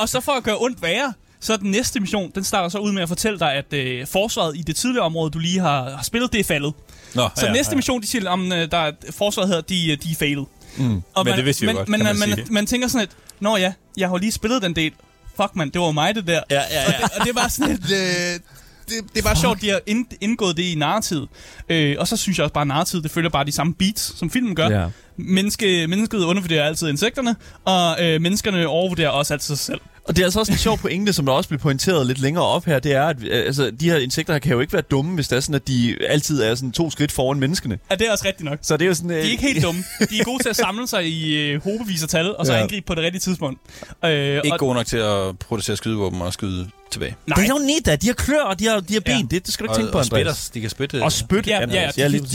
[0.00, 2.78] Og så for at gøre ondt værre, så er den næste mission, den starter så
[2.78, 5.82] ud med at fortælle dig, at øh, forsvaret i det tidligere område, du lige har,
[5.90, 6.72] har spillet, det er faldet.
[7.14, 9.98] Nå, Så ja, næste mission, de siger, om øh, der er, forsvaret hedder, de, øh,
[10.02, 10.44] de er failed.
[10.76, 11.02] Mm.
[11.14, 12.36] Og Men det vidste vi jo men, godt, man man, sige.
[12.36, 13.10] man, man tænker sådan et,
[13.40, 14.92] Nå ja, jeg har lige spillet den del.
[15.36, 16.40] Fuck man, det var mig det der.
[16.50, 16.98] Ja, ja, Og, ja.
[16.98, 17.84] det, og det var sådan et...
[17.92, 18.40] Øh,
[18.88, 21.28] det, det er bare sjovt, de har ind, indgået det i narrativet.
[21.68, 24.18] Øh, og så synes jeg også bare, at narrativet, det følger bare de samme beats,
[24.18, 24.68] som filmen gør.
[24.68, 24.86] Ja.
[25.16, 29.80] Menneske, mennesket undervurderer altid insekterne, og øh, menneskerne overvurderer også altid sig selv.
[30.08, 32.44] Og det er altså også en sjov pointe, som der også bliver pointeret lidt længere
[32.44, 34.82] op her, det er, at øh, altså, de her insekter her kan jo ikke være
[34.82, 37.78] dumme, hvis det er sådan, at de altid er sådan to skridt foran menneskene.
[37.90, 38.58] Ja, det er også rigtigt nok.
[38.62, 39.10] Så det er jo sådan...
[39.10, 39.84] øh, De er ikke helt dumme.
[40.10, 42.62] De er gode til at samle sig i øh, hobevis af tal, og så Ja.
[42.62, 43.60] angribe på det rigtige tidspunkt.
[44.04, 47.16] Øh, Ikke og, god nok til at producere skydevåben og skyde tilbage.
[47.26, 48.02] nej, They don't need that.
[48.02, 49.14] De har klør, og de har, de har ben.
[49.20, 49.26] Ja.
[49.30, 50.36] Det, det skal du Og, ikke tænke på, og Andreas.
[50.36, 51.02] spætter, de kan spytte.
[51.02, 51.46] Og spyt.
[51.46, 51.94] Ja, ja, ja, Andreas.
[51.94, 52.26] de, lige de,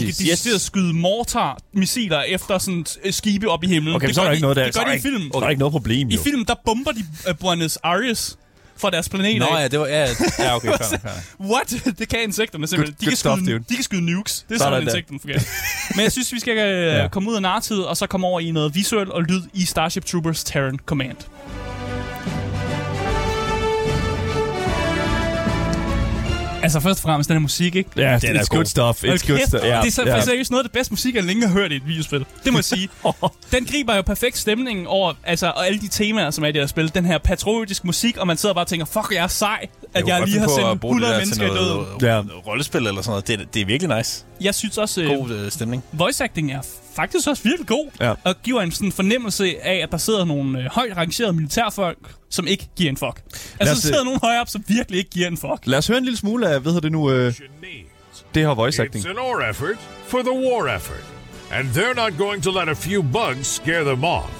[0.51, 3.95] de, de, skyde mortar, missiler efter sådan øh, skibe op i himlen.
[3.95, 4.65] Okay, det så er gør der de, ikke noget der.
[4.65, 5.31] Det gør er de i ikke- film.
[5.31, 6.21] Så er der ikke noget problem, I jo.
[6.21, 8.37] film, der bomber de uh, Buenos Aires
[8.77, 9.87] fra deres planet Nå ja, det var...
[9.87, 10.07] Ja,
[10.39, 11.09] ja okay, fair.
[11.51, 11.73] What?
[11.99, 12.93] det kan insekterne simpelthen.
[12.95, 13.63] Good- de, kan stuff, skyde, dude.
[13.69, 14.45] de kan skyde nukes.
[14.49, 14.91] Det er Sådan sådan, der.
[14.93, 15.39] insekterne fungerer.
[15.95, 17.07] Men jeg synes, vi skal uh, Ja.
[17.07, 20.05] komme ud af narrativet, og så komme over i noget visuelt og lyd i Starship
[20.05, 21.17] Troopers Terran Command.
[26.63, 27.89] Altså først og fremmest den her musik, ikke?
[27.97, 29.03] Ja, Den er good stuff.
[29.03, 29.63] It's Hold good stuff.
[29.63, 30.21] Ja, det er så, ja.
[30.21, 32.25] seriøst noget af det bedste musik, jeg længe har hørt i et videospil.
[32.43, 32.89] Det må jeg sige.
[33.55, 36.61] Den griber jo perfekt stemningen over altså, og alle de temaer, som er i det
[36.61, 36.95] her spil.
[36.95, 40.07] Den her patriotisk musik, og man sidder bare og tænker, fuck, jeg er sej, at
[40.07, 41.77] jeg, lige har sendt at bruge det 100 der mennesker til i døden.
[42.01, 42.39] noget, Ja.
[42.47, 43.27] rollespil eller sådan noget.
[43.27, 44.25] Det, er- det er virkelig nice.
[44.41, 45.83] Jeg synes også, øh, God øh, stemning.
[45.91, 46.61] voice acting er
[46.95, 48.13] faktisk også virkelig god, Ja.
[48.23, 51.97] og giver en sådan fornemmelse af, at der sidder nogle øh, højt rangerede militærfolk,
[52.29, 53.21] som ikke giver en fuck.
[53.59, 55.59] Altså, os, der sidder nogle højere op, som virkelig ikke giver en fuck.
[55.65, 57.33] Lad os høre en lille smule af, hvad hedder det nu, øh,
[58.35, 59.05] det her voice acting.
[59.05, 59.77] It's an or effort
[60.07, 61.03] for the war effort,
[61.51, 64.31] and they're not going to let a few bugs scare them off.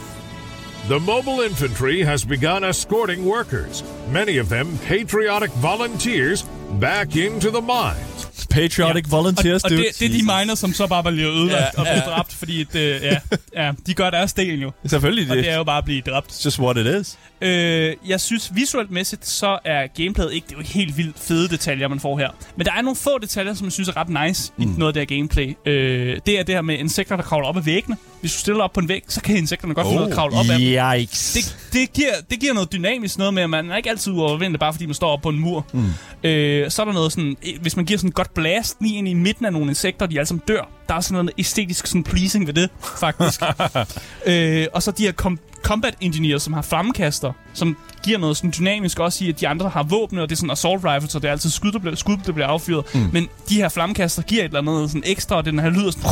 [0.90, 6.46] The mobile infantry has begun escorting workers, many of them patriotic volunteers,
[6.82, 8.48] back into the mines.
[8.50, 9.84] Patriotic volunteers, og, og dude.
[9.88, 12.34] det, det er de miner, som så bare bliver ødelagt Ja, ja, og bliver dræbt,
[12.34, 13.18] fordi at, øh, ja,
[13.66, 14.72] ja, de gør deres del jo.
[14.86, 16.46] Selvfølgelig, Og det, det er jo bare at blive dræbt.
[16.46, 17.18] Just what it is.
[17.42, 21.20] Øh, jeg synes visuelt mæssigt, så er gameplayet ikke, det er jo ikke helt vildt
[21.20, 22.30] fede detaljer, man får her.
[22.56, 24.64] Men der er nogle få detaljer, som jeg synes er ret nice mm.
[24.64, 25.58] i noget af det her gameplay.
[25.66, 27.98] Øh, det er det her med insekter, der kravler op ad væggene.
[28.24, 30.10] Hvis du stiller dig op på en væg, så kan insekterne godt finde ud af
[30.10, 30.62] at kravle op dem.
[30.62, 31.34] Yikes.
[31.34, 34.60] Det, det, giver, det giver noget dynamisk noget med, at man er ikke altid uovervindelig,
[34.60, 35.66] bare fordi man står op på en mur.
[35.74, 35.86] Mm.
[36.24, 39.08] Øh, så er der noget sådan, hvis man giver sådan et godt blast lige ind
[39.08, 40.70] i midten af nogle insekter, de alle sammen dør.
[40.88, 42.70] Der er sådan noget æstetisk sådan pleasing ved det,
[43.00, 43.42] faktisk.
[44.26, 48.54] øh, og så de her com- combat engineers, som har flammekaster, som giver noget sådan
[48.60, 51.20] dynamisk også i, at de andre har våben, og det er sådan assault rifles, så
[51.20, 52.86] det er altid skud, der bliver, skud, der bliver affyret.
[52.96, 53.10] Mm.
[53.14, 56.10] Men de her flammekaster giver et eller andet sådan ekstra, og den her lyder sådan,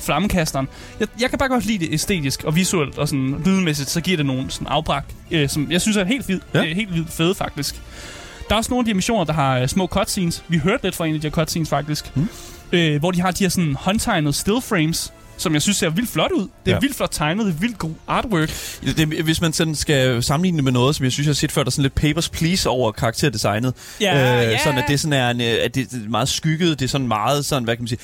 [0.00, 0.68] flammekasteren.
[1.00, 4.16] Jeg, jeg kan bare godt lide det æstetisk og visuelt og sådan lydmæssigt, så giver
[4.16, 6.36] det nogle sådan afbrak, øh, som jeg synes er helt, Ja.
[6.54, 6.64] ja.
[6.64, 7.74] øh, helt vildt fede faktisk.
[8.48, 10.44] Der er også nogle af de missioner, der har øh, små cutscenes.
[10.48, 12.16] Vi hørte lidt fra en af de her cutscenes faktisk.
[12.16, 12.28] Mm.
[12.72, 16.10] Øh, hvor de har de her sådan håndtegnede still frames, som jeg synes ser vildt
[16.10, 16.40] flot ud.
[16.40, 16.78] Det er Ja.
[16.80, 18.50] vildt flot tegnet, det er vildt god artwork.
[18.84, 21.34] Det, det, hvis man sådan skal sammenligne det med noget, som jeg synes, jeg har
[21.34, 23.74] set før, der er sådan lidt papers, please over karakterdesignet.
[24.00, 24.58] Ja, ja.
[24.64, 27.08] Sådan, at det sådan er, en, øh, at det er meget skygget, det er sådan
[27.08, 27.98] meget sådan, hvad kan man sige,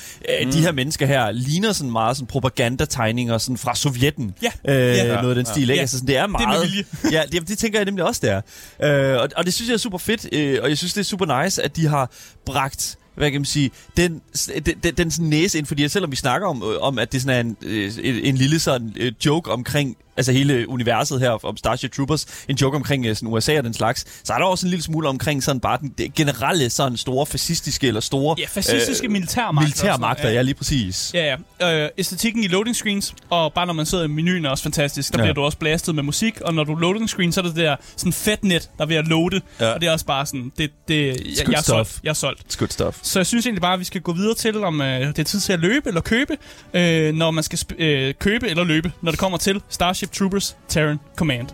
[0.45, 0.51] mm.
[0.51, 4.33] de her mennesker her ligner sådan meget sådan propagandategninger sådan fra Sovjetten.
[4.43, 4.51] Ja.
[4.73, 5.21] Øh, Ja.
[5.21, 5.73] Noget af den stil, ikke?
[5.73, 5.81] Ja.
[5.81, 6.63] Altså, sådan, det er meget...
[6.63, 6.83] vilje.
[7.11, 8.41] ja, det, det tænker jeg nemlig også, det
[8.81, 9.13] er.
[9.13, 11.05] Øh, og, og det synes jeg er super fedt, øh, og jeg synes, det er
[11.05, 12.11] super nice, at de har
[12.45, 14.21] bragt hvad kan man sige, den,
[14.65, 17.21] den, den, den sådan næse ind, fordi selvom vi snakker om, øh, om at det
[17.21, 21.29] sådan er en, øh, en, en lille sådan øh, joke omkring, altså hele universet her
[21.45, 24.45] om Starship Troopers, en joke omkring øh, sådan USA og den slags, så er der
[24.45, 28.45] også en lille smule omkring sådan bare den generelle sådan store fascistiske eller store Ja,
[28.49, 29.61] fascistiske øh, militærmagter.
[29.67, 31.11] militærmagter, ja lige præcis.
[31.13, 31.83] Ja, ja.
[31.83, 35.13] Øh, æstetikken i loading screens, og bare når man sidder i menuen er også fantastisk.
[35.13, 35.23] Der Ja.
[35.25, 35.25] ja.
[35.25, 37.75] bliver du også blastet med musik, og når du loading screen, så er det der
[37.97, 39.41] sådan fedt net, der er ved at loade.
[39.59, 39.65] Ja.
[39.65, 39.73] Ja.
[39.73, 41.99] Og det er også bare sådan, det, det, jeg, jeg, er solgt.
[42.03, 42.41] Jeg er solgt.
[42.53, 42.97] It's good stuff.
[43.01, 45.23] Så jeg synes egentlig bare, at vi skal gå videre til, om øh, det er
[45.23, 46.37] tid til at løbe eller købe,
[46.73, 50.99] øh, når man skal øh, købe eller løbe, når det kommer til Starship Troopers Terran
[51.15, 51.47] Command.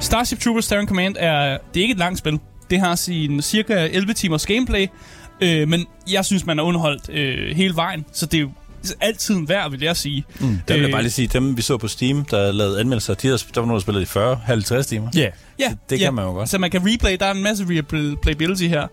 [0.00, 2.40] Starship Troopers Terran Command er, det er ikke et langt spil.
[2.70, 4.86] Det har sin cirka 11 timers gameplay,
[5.40, 8.50] øh, men jeg synes, man er underholdt øh, hele vejen, så det er jo
[9.00, 10.24] altid værd, vil jeg sige.
[10.40, 13.14] Der vil jeg Øh, bare lige sige, dem vi så på Steam, der lavede anmeldelser,
[13.14, 15.08] de havde, der var nogen, der spillede i 40, 50 timer.
[15.14, 15.20] Ja.
[15.20, 15.32] Yeah.
[15.58, 16.48] Ja, det kan man jo godt.
[16.48, 18.86] Så man kan replay, der er en masse replayability her.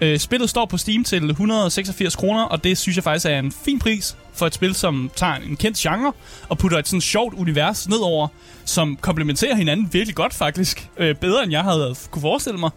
[0.00, 3.52] Øh, spillet står på Steam til 186 kroner, og det synes jeg faktisk er en
[3.64, 6.12] fin pris for et spil, som tager en kendt genre
[6.48, 8.28] og putter et sådan sjovt univers nedover,
[8.64, 10.88] som komplementerer hinanden virkelig godt faktisk.
[10.98, 12.70] Øh, bedre end jeg havde kunne forestille mig.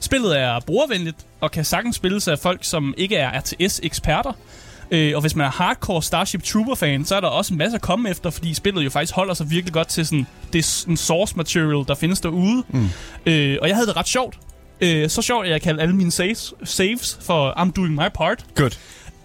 [0.00, 4.32] Spillet er brugervenligt og kan sagtens spilles af folk, som ikke er RTS-eksperter.
[4.94, 7.80] Øh, og hvis man er hardcore Starship Trooper-fan, så er der også en masse at
[7.80, 11.36] komme efter, fordi spillet jo faktisk holder sig virkelig godt til sådan, det sådan source
[11.36, 12.62] material, der findes derude.
[12.68, 12.88] Mm.
[13.26, 14.38] Øh, og jeg havde det ret sjovt.
[14.80, 18.44] Øh, så sjovt, at jeg kaldte alle mine saves, saves for I'm doing my part.
[18.54, 18.70] Good.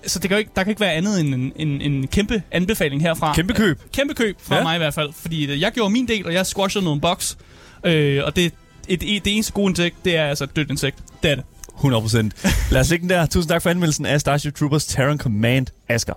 [0.05, 3.01] Så det kan ikke, der kan ikke være andet end en, en, en kæmpe anbefaling
[3.01, 3.33] herfra.
[3.33, 3.81] Kæmpe køb.
[3.93, 4.63] Kæmpe køb fra Ja.
[4.63, 5.09] mig i hvert fald.
[5.21, 7.35] Fordi øh, jeg gjorde min del, og jeg squashede nogle box.
[7.83, 8.53] Øh, og det,
[8.87, 10.97] et, et, det eneste gode insekt, det er altså et dødt insekt.
[11.23, 11.43] Det er det.
[11.77, 12.71] 100%.
[12.71, 13.25] Lad os lægge den der.
[13.25, 16.13] Tusind tak for anmeldelsen af Starship Troopers Terran Command, Asger.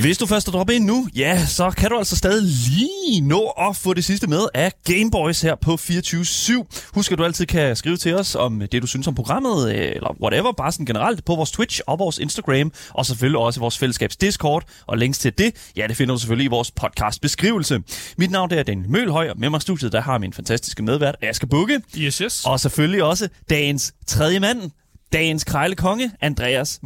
[0.00, 3.46] Hvis du først er droppet ind nu, ja, så kan du altså stadig lige nå
[3.46, 6.90] at få det sidste med af Gameboys her på 24-7.
[6.94, 9.92] Husk, at du altid kan skrive til os om det, du synes om programmet, øh,
[9.94, 13.78] eller whatever, bare sådan generelt på vores Twitch og vores Instagram, og selvfølgelig også vores
[13.78, 14.64] fællesskabs Discord.
[14.86, 17.82] Og links til det, ja, det finder du selvfølgelig i vores podcast beskrivelse.
[18.18, 21.16] Mit navn er Daniel Mølhøj, og med mig i studiet, der har min fantastiske medvært,
[21.22, 21.80] Asger Bukke.
[21.96, 22.44] Yes, yes.
[22.46, 24.70] Og selvfølgelig også dagens tredje mand,
[25.12, 26.78] dagens krejlekonge, Andreas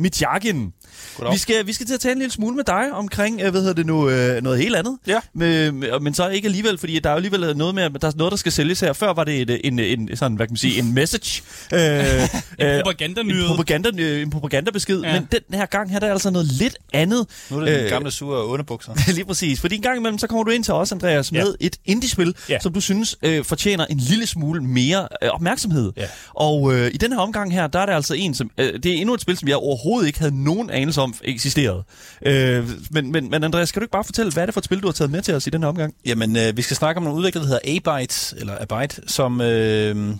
[1.18, 1.32] Mitjagin.
[1.34, 3.60] Vi skal, vi skal til at tale en lille smule med dig omkring, øh, hvad
[3.60, 4.98] hedder det nu, øh, noget helt andet.
[5.06, 5.20] Ja.
[5.34, 8.12] Med, med, men så ikke alligevel, fordi der er jo alligevel noget med, der er
[8.16, 8.92] noget, der skal sælges her.
[8.92, 11.42] Før var det et, en, en, sådan, hvad kan man sige, en message.
[11.74, 12.22] Øh,
[12.58, 13.40] En propagandanyde.
[13.42, 15.00] En, propaganda, øh, en propagandabesked.
[15.00, 15.12] Ja.
[15.12, 17.26] Men den her gang her, der er altså noget lidt andet.
[17.50, 18.92] Nu er det Øh, gamle sure underbukser.
[19.14, 19.60] Lige præcis.
[19.60, 21.66] Fordi en gang imellem, så kommer du ind til os, Andreas, med Ja.
[21.66, 22.58] et indie-spil, Ja.
[22.60, 25.92] som du synes øh, fortjener en lille smule mere øh, opmærksomhed.
[25.96, 26.02] Ja.
[26.34, 28.50] Og øh, i den her omgang her, der er det altså en, som...
[28.58, 31.82] Øh, det er endnu et spil, som jeg overhovedet ikke havde nogen anelse om eksisterede.
[32.26, 34.64] Øh, men, men, men Andreas, kan du ikke bare fortælle, hvad er det for et
[34.64, 35.94] spil, du har taget med til os i den her omgang?
[36.06, 40.14] Jamen, øh, vi skal snakke om nogle udviklere, der hedder Abyte, eller Abyte, som øh,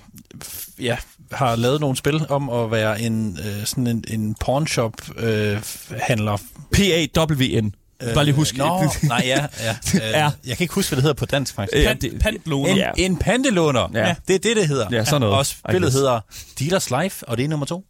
[0.81, 0.97] ja,
[1.33, 6.37] har lavet nogle spil om at være en, øh, sådan en, en pawnshop-handler.
[6.73, 7.75] P-A-W-N.
[8.03, 8.57] Øh, bare lige husk.
[8.57, 9.47] Nå, nej, ja.
[9.63, 10.31] ja, øh, Ja.
[10.47, 11.77] Jeg kan ikke huske, hvad det hedder på dansk, faktisk.
[11.81, 12.71] Øh, Pant, det- pantlåner.
[12.73, 12.91] En, Ja.
[12.97, 13.89] en pantelåner.
[13.95, 14.15] Ja.
[14.29, 14.87] Det er det, det hedder.
[14.91, 16.21] Ja, sådan noget, Og spillet hedder
[16.59, 17.85] Dealers Life, og det er nummer to.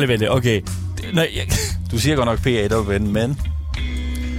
[0.00, 0.30] Prøv lige at vente.
[0.30, 0.60] Okay.
[1.14, 1.46] Nej, jeg,
[1.90, 3.40] Du siger godt nok P-A-W-N, men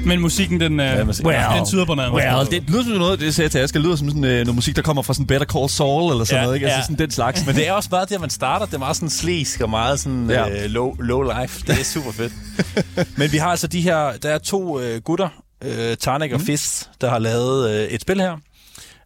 [0.05, 2.13] Men musikken, den, øh, Ja, well, den tyder på noget.
[2.13, 4.55] well, det lyder som noget, det sagde jeg til Asger, lyder som sådan øh, noget
[4.55, 6.65] musik, der kommer fra sådan Better Call Saul, eller sådan Ja, noget, ikke?
[6.67, 6.83] Altså ja.
[6.83, 7.45] sådan den slags.
[7.45, 8.65] Men det er også meget det, at man starter.
[8.65, 10.63] Det er meget sådan slisk og meget sådan Ja.
[10.63, 11.63] øh, low, low life.
[11.67, 12.33] Det er super fedt.
[13.17, 14.11] Men vi har altså de her...
[14.23, 15.29] Der er to øh, gutter,
[15.63, 16.45] øh, Tarnik og Mhm.
[16.45, 18.37] Fist, der har lavet øh, et spil her.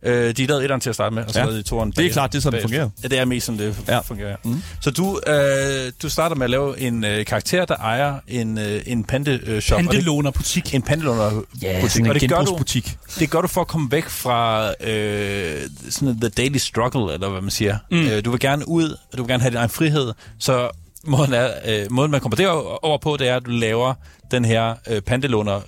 [0.06, 1.45] Øh, de lavet etteren til at starte med, og så Ja.
[1.45, 2.89] lavede de toeren Det er klart, det er sådan, det fungerer.
[3.03, 3.99] Ja, det er mest sådan, det Ja.
[3.99, 4.36] fungerer.
[4.43, 4.62] Mm.
[4.82, 8.82] Så du, øh, du starter med at lave en øh, karakter, der ejer en, øh,
[8.86, 9.78] en pande-shop.
[9.78, 10.74] Pantelåner butik.
[10.76, 11.24] En pantelåner
[11.62, 11.91] Ja, butik.
[11.91, 12.97] sådan en og det gør, du, genbrugsbutik.
[13.20, 17.41] det gør du for at komme væk fra øh, sådan the daily struggle, eller hvad
[17.41, 17.78] man siger.
[17.91, 17.97] Mm.
[18.08, 20.14] Øh, du vil gerne ud, og du vil gerne have din egen frihed.
[20.39, 20.70] Så
[21.03, 23.93] måden, er, øh, måden man kommer derover på, det er, at du laver
[24.32, 25.62] den her øh, pantelåner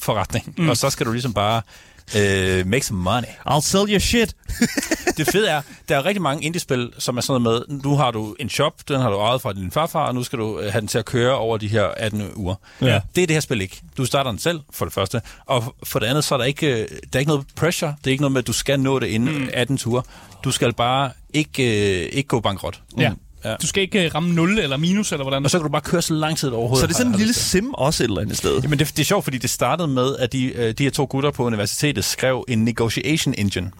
[0.00, 0.68] forretning, mm.
[0.68, 1.62] og så skal du ligesom bare
[2.16, 3.28] øh, make some money.
[3.48, 4.36] I'll sell your shit.
[5.16, 8.10] Det fede er, der er rigtig mange indie-spil, som er sådan noget med, nu har
[8.10, 10.72] du en shop, den har du ejet fra din farfar, og nu skal du øh,
[10.72, 12.54] have den til at køre over de her 18 uger.
[12.80, 13.00] Ja.
[13.14, 13.82] Det er det her spil ikke.
[13.96, 15.20] Du starter den selv, for det første.
[15.46, 17.94] Og for det andet, så er der ikke, øh, der er ikke noget pressure.
[17.98, 19.48] Det er ikke noget med, at du skal nå det inden mm.
[19.52, 20.02] 18 ture.
[20.44, 22.80] Du skal bare ikke, øh, ikke gå bankrot.
[22.98, 23.12] Ja.
[23.44, 23.54] Ja.
[23.62, 25.44] Du skal ikke øh, ramme 0 eller minus, eller hvordan?
[25.44, 26.80] Og så kan du bare køre så lang tid overhovedet.
[26.80, 28.60] Så det er sådan en lille sim også et eller andet sted.
[28.62, 31.06] Jamen det, det er sjovt, fordi det startede med, at de, øh, de her to
[31.10, 33.70] gutter på universitetet skrev en negotiation engine.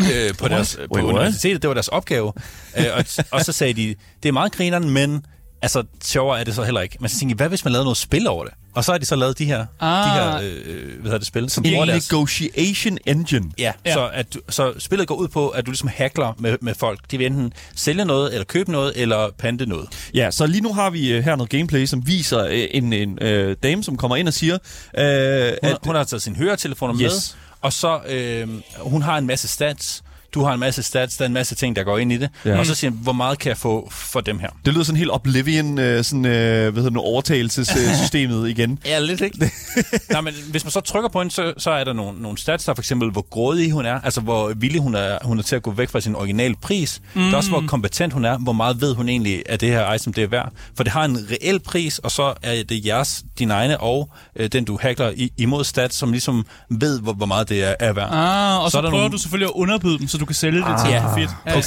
[0.00, 1.62] øh, på deres, på Wait, universitetet.
[1.62, 2.32] Det var deres opgave.
[2.78, 5.24] øh, og, og så sagde de, det er meget grineren, men
[5.62, 6.96] altså, sjovere er det så heller ikke.
[7.00, 8.54] Men så tænkte jeg, hvad hvis man lavede noget spil over det?
[8.74, 10.04] Og så har de så lavet de her, Ah.
[10.04, 12.12] de her øh, hvad hedder det, spil, som bruger deres...
[12.12, 13.50] negotiation engine.
[13.58, 13.92] Ja, Ja.
[13.92, 17.00] Så, at du, så spillet går ud på, at du ligesom hackler med, med folk.
[17.10, 19.88] De vil enten sælge noget, eller købe noget, eller pante noget.
[20.14, 23.18] Ja, så lige nu har vi øh, her noget gameplay, som viser øh, en, en
[23.22, 24.54] øh, dame, som kommer ind og siger,
[24.98, 25.78] øh, Hun, at...
[25.84, 27.36] hun har taget sine høretelefoner med, Yes.
[27.62, 28.48] og så øh,
[28.80, 30.02] hun har en masse stats.
[30.34, 32.30] Du har en masse stats, der er en masse ting, der går ind i det.
[32.44, 32.58] Ja.
[32.58, 34.48] Og så siger hvor meget kan jeg få for dem her?
[34.64, 36.32] Det lyder sådan helt Oblivion, øh, sådan, øh,
[36.72, 38.78] hvad hedder det, overtagelsessystemet igen.
[38.86, 39.50] Ja, lidt ikke.
[40.10, 42.64] Nej, men hvis man så trykker på hende, så, så er der nogle, nogle stats,
[42.64, 45.56] der for eksempel, hvor grådig hun er, altså hvor villig hun er, hun er til
[45.56, 47.00] at gå væk fra sin originale pris.
[47.14, 47.22] Mm.
[47.22, 49.92] Der er også, hvor kompetent hun er, hvor meget ved hun egentlig, at det her
[49.94, 50.52] item det er værd.
[50.76, 54.48] For det har en reel pris, og så er det jeres, din egne og øh,
[54.48, 57.92] den, du hackler i, imod stats, som ligesom ved, hvor, hvor meget det er, er
[57.92, 58.08] værd.
[58.12, 60.34] Ah, og så, Så er prøver nogle- du selvfølgelig at underbyde dem, så du kan
[60.34, 61.28] sælge det til Ah, en profit.
[61.46, 61.58] Ja,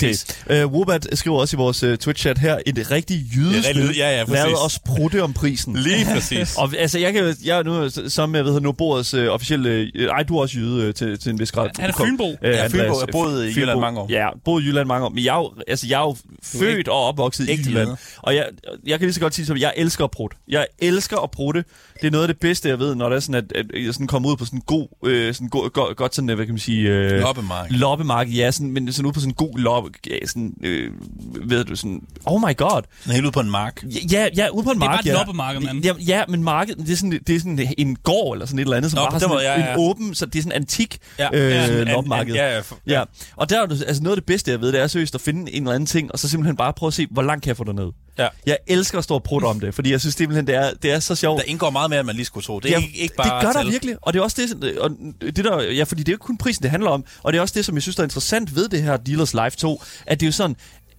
[0.52, 0.66] Okay.
[0.66, 4.46] Uh, Wobat skriver også i vores uh, Twitch-chat her, et rigtig rigtig- ja, ja, præcis.
[4.46, 5.76] Lad os prutte om prisen.
[5.88, 6.56] Lige præcis.
[6.56, 9.92] Og altså, jeg, kan, jeg er nu, som jeg ved, nu Bordets uh, officielle...
[9.96, 11.70] Uh, ej, du er også jyde uh, til, til en vis grad.
[11.80, 12.30] Han er Du Fynbo.
[12.30, 13.00] Øh, Ja, Fynbo.
[13.00, 13.54] Jeg boede i.
[13.56, 14.08] Jylland mange år.
[14.10, 15.10] Ja, boede i Jylland mange år.
[15.10, 17.90] Men jeg er jo, altså, jeg er jo født og opvokset i Jylland.
[18.18, 18.46] Og jeg,
[18.88, 20.38] jeg kan lige så godt sige, at jeg elsker at prutte.
[20.48, 21.64] Jeg elsker at prutte.
[22.02, 23.94] Det er noget af det bedste, jeg ved, når det er sådan, at, at jeg
[23.94, 26.54] sådan kommer ud på sådan en god, øh, sådan god, godt, godt sådan, hvad kan
[26.54, 26.90] man sige...
[26.90, 27.76] Øh, Loppemarked.
[27.78, 30.92] Loppemarked, ja, sådan, men sådan ude på sådan en god loppe, ja, sådan, øh,
[31.50, 32.82] ved du, sådan, oh my god.
[33.08, 33.84] Er helt ude på en mark.
[34.12, 35.14] Ja, ja, ude på en Det er mark, bare et ja.
[35.14, 35.84] loppemarked, mand.
[35.86, 38.64] Ja, ja, men markedet, det er sådan, det er sådan en gård eller sådan et
[38.64, 39.74] eller andet, som Nå, bare har sådan måde, ja, en, ja.
[39.74, 41.28] en åben, så det er sådan en antik Ja.
[41.34, 42.34] øh, Ja, sådan loppemarked.
[42.36, 43.04] ja, ja, for- ja.
[43.36, 45.54] Og der er altså noget af det bedste, jeg ved, det er seriøst at finde
[45.54, 47.58] en eller anden ting, og så simpelthen bare prøve at se, hvor langt kan jeg
[47.58, 47.92] få derned.
[48.18, 48.28] Ja.
[48.46, 50.92] Jeg elsker at stå og prutte om det, fordi jeg synes simpelthen, det er, det
[50.92, 51.40] er så sjovt.
[51.40, 52.60] Der indgår meget mere, end man lige skulle tro.
[52.60, 54.80] Det er Ja, ikke, ikke bare det gør der virkelig, og det er også det,
[54.80, 54.92] og
[55.22, 57.38] det der, ja, fordi det er jo ikke kun prisen, det handler om, og det
[57.38, 59.84] er også det, som jeg synes, der er interessant ved det her Dealers Life 2,
[60.06, 60.56] at det er jo sådan,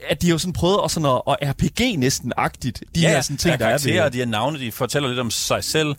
[0.09, 3.21] at de har jo sådan prøvet at, sådan at, at RPG næsten-agtigt, de Ja, her
[3.21, 5.64] sådan ting, der er der er ved de her navne, de fortæller lidt om sig
[5.64, 5.95] selv.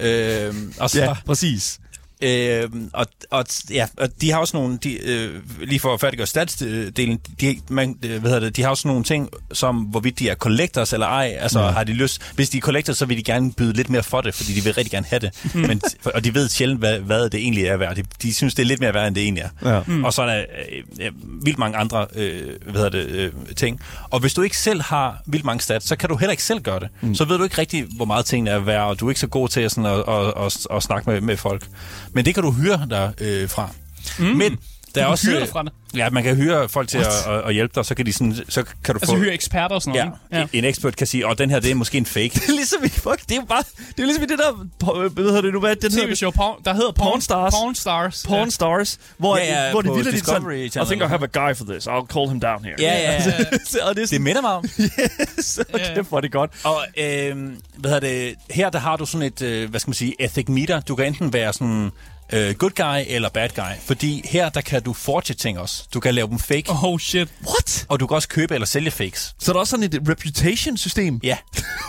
[0.00, 1.80] Øh, og så, Ja, præcis.
[2.22, 6.26] Øh, og, og, ja, og de har også nogle, de, øh, lige for at færdiggøre
[6.26, 10.28] statsdelen, de, man, øh, hvad hedder det, de har også nogle ting, som hvorvidt de
[10.28, 11.70] er collectors eller ej, altså ja.
[11.70, 14.20] har de lyst, hvis de er collectors, så vil de gerne byde lidt mere for
[14.20, 17.30] det, fordi de vil rigtig gerne have det, Men, og de ved sjældent, hvad, hvad
[17.30, 17.96] det egentlig er værd.
[17.96, 19.74] De, de synes, det er lidt mere værd, end det egentlig er.
[19.74, 19.82] Ja.
[19.86, 20.04] Mm.
[20.04, 21.12] Og så er der øh, øh,
[21.44, 23.80] vildt mange andre øh, hvad hedder det, øh, ting.
[24.10, 26.60] Og hvis du ikke selv har vildt mange stats, så kan du heller ikke selv
[26.60, 26.88] gøre det.
[27.00, 27.14] Mm.
[27.14, 29.26] Så ved du ikke rigtig, hvor meget tingene er værd, og du er ikke så
[29.26, 31.66] god til at, sådan, at, at, at, at snakke med, med folk.
[32.14, 33.70] Men det kan du hyre dig øh, fra.
[34.18, 34.24] Mm.
[34.24, 34.58] Men
[34.94, 35.26] der er kan også...
[35.26, 35.72] hyre øh, dig fra det?
[35.96, 38.34] Ja, man kan hyre folk til at, at, at, hjælpe dig, så kan, de sådan,
[38.48, 39.20] så kan du Altså få...
[39.20, 40.18] hyre eksperter og sådan Ja, noget.
[40.32, 40.42] ja.
[40.42, 40.58] ikke?
[40.58, 42.28] En ekspert kan sige, at den her det er måske en fake.
[42.34, 43.62] Det er ligesom i, fuck, det er jo bare,
[43.96, 46.06] det er ligesom i det der, hvad hedder det nu, hvad den hedder?
[46.06, 47.52] TV-show, porn, der hedder Porn, Porn Stars.
[47.54, 48.24] Porn Stars.
[48.28, 51.46] Porn Stars, hvor, Ja, ja, hvor det vildt er sådan, I think I have a
[51.48, 52.74] guy for this, I'll call him down here.
[52.78, 53.18] Ja, ja, ja.
[53.18, 53.34] og
[53.72, 54.64] det er Det sådan, minder mig om.
[55.94, 56.50] kæft, hvor er det godt.
[56.64, 57.36] Og øh,
[57.76, 60.48] hvad hedder det, her der har du sådan et, øh, hvad skal man sige, ethic
[60.48, 60.80] meter.
[60.80, 61.90] Du kan enten være sådan
[62.32, 63.80] øh, good guy eller bad guy.
[63.86, 65.84] Fordi her, der kan du forge ting også.
[65.94, 66.98] Du kan lave dem fake, oh.
[66.98, 67.28] Shit.
[67.46, 67.86] What?
[67.88, 69.34] og du kan også købe eller sælge fakes.
[69.38, 71.20] Så er der også sådan et reputation-system?
[71.22, 71.36] Ja,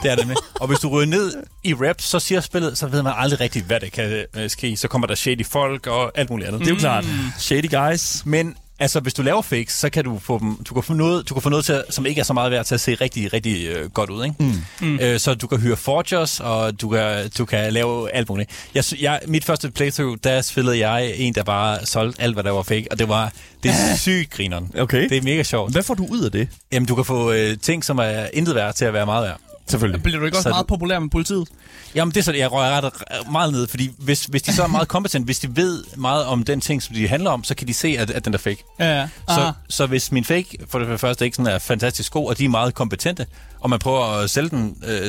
[0.04, 0.36] det er det med.
[0.62, 3.66] og hvis du ryger ned i rap, så siger spillet, så ved man aldrig rigtigt,
[3.66, 4.78] hvad det kan øh, ske.
[4.78, 6.62] Så kommer der shady folk og alt muligt andet.
[6.62, 7.06] Det er jo klart.
[7.40, 8.26] Shady guys.
[8.26, 11.30] Men altså, hvis du laver fakes, så kan du få dem, du kan få noget,
[11.30, 13.34] du kan få noget til, som ikke er så meget værd til at se rigtig,
[13.34, 14.36] rigtig øh, godt ud, ikke?
[14.40, 14.88] Mm.
[14.88, 15.00] Mm.
[15.00, 18.70] Øh, så du kan hyre forgers, og du kan, du kan lave alt muligt.
[18.76, 22.52] Jeg, jeg, mit første playthrough, der spillede jeg en, der bare solgte alt, hvad der
[22.52, 23.32] var fake, og det var
[23.64, 24.72] det er sygt grineren.
[24.80, 25.10] Okay.
[25.10, 25.72] Det er mega sjovt.
[25.72, 26.48] Hvad får du ud af det?
[26.72, 29.40] Jamen, du kan få øh, ting, som er intet værd til at være meget værd.
[29.68, 30.04] Selvfølgelig.
[30.04, 31.48] Bliver du ikke også Så meget populær med politiet?
[31.96, 32.94] Jamen, det er så, jeg rører ret
[33.32, 36.44] meget ned, fordi hvis, hvis de så er meget kompetent, hvis de ved meget om
[36.44, 38.64] den ting, som de handler om, så kan de se, at, at den er fake.
[38.80, 39.08] Ja, ja.
[39.30, 42.46] Så, så hvis min fake for det første ikke sådan er fantastisk god, og de
[42.46, 43.26] er meget kompetente,
[43.66, 45.00] og man prøver at sælge den øh,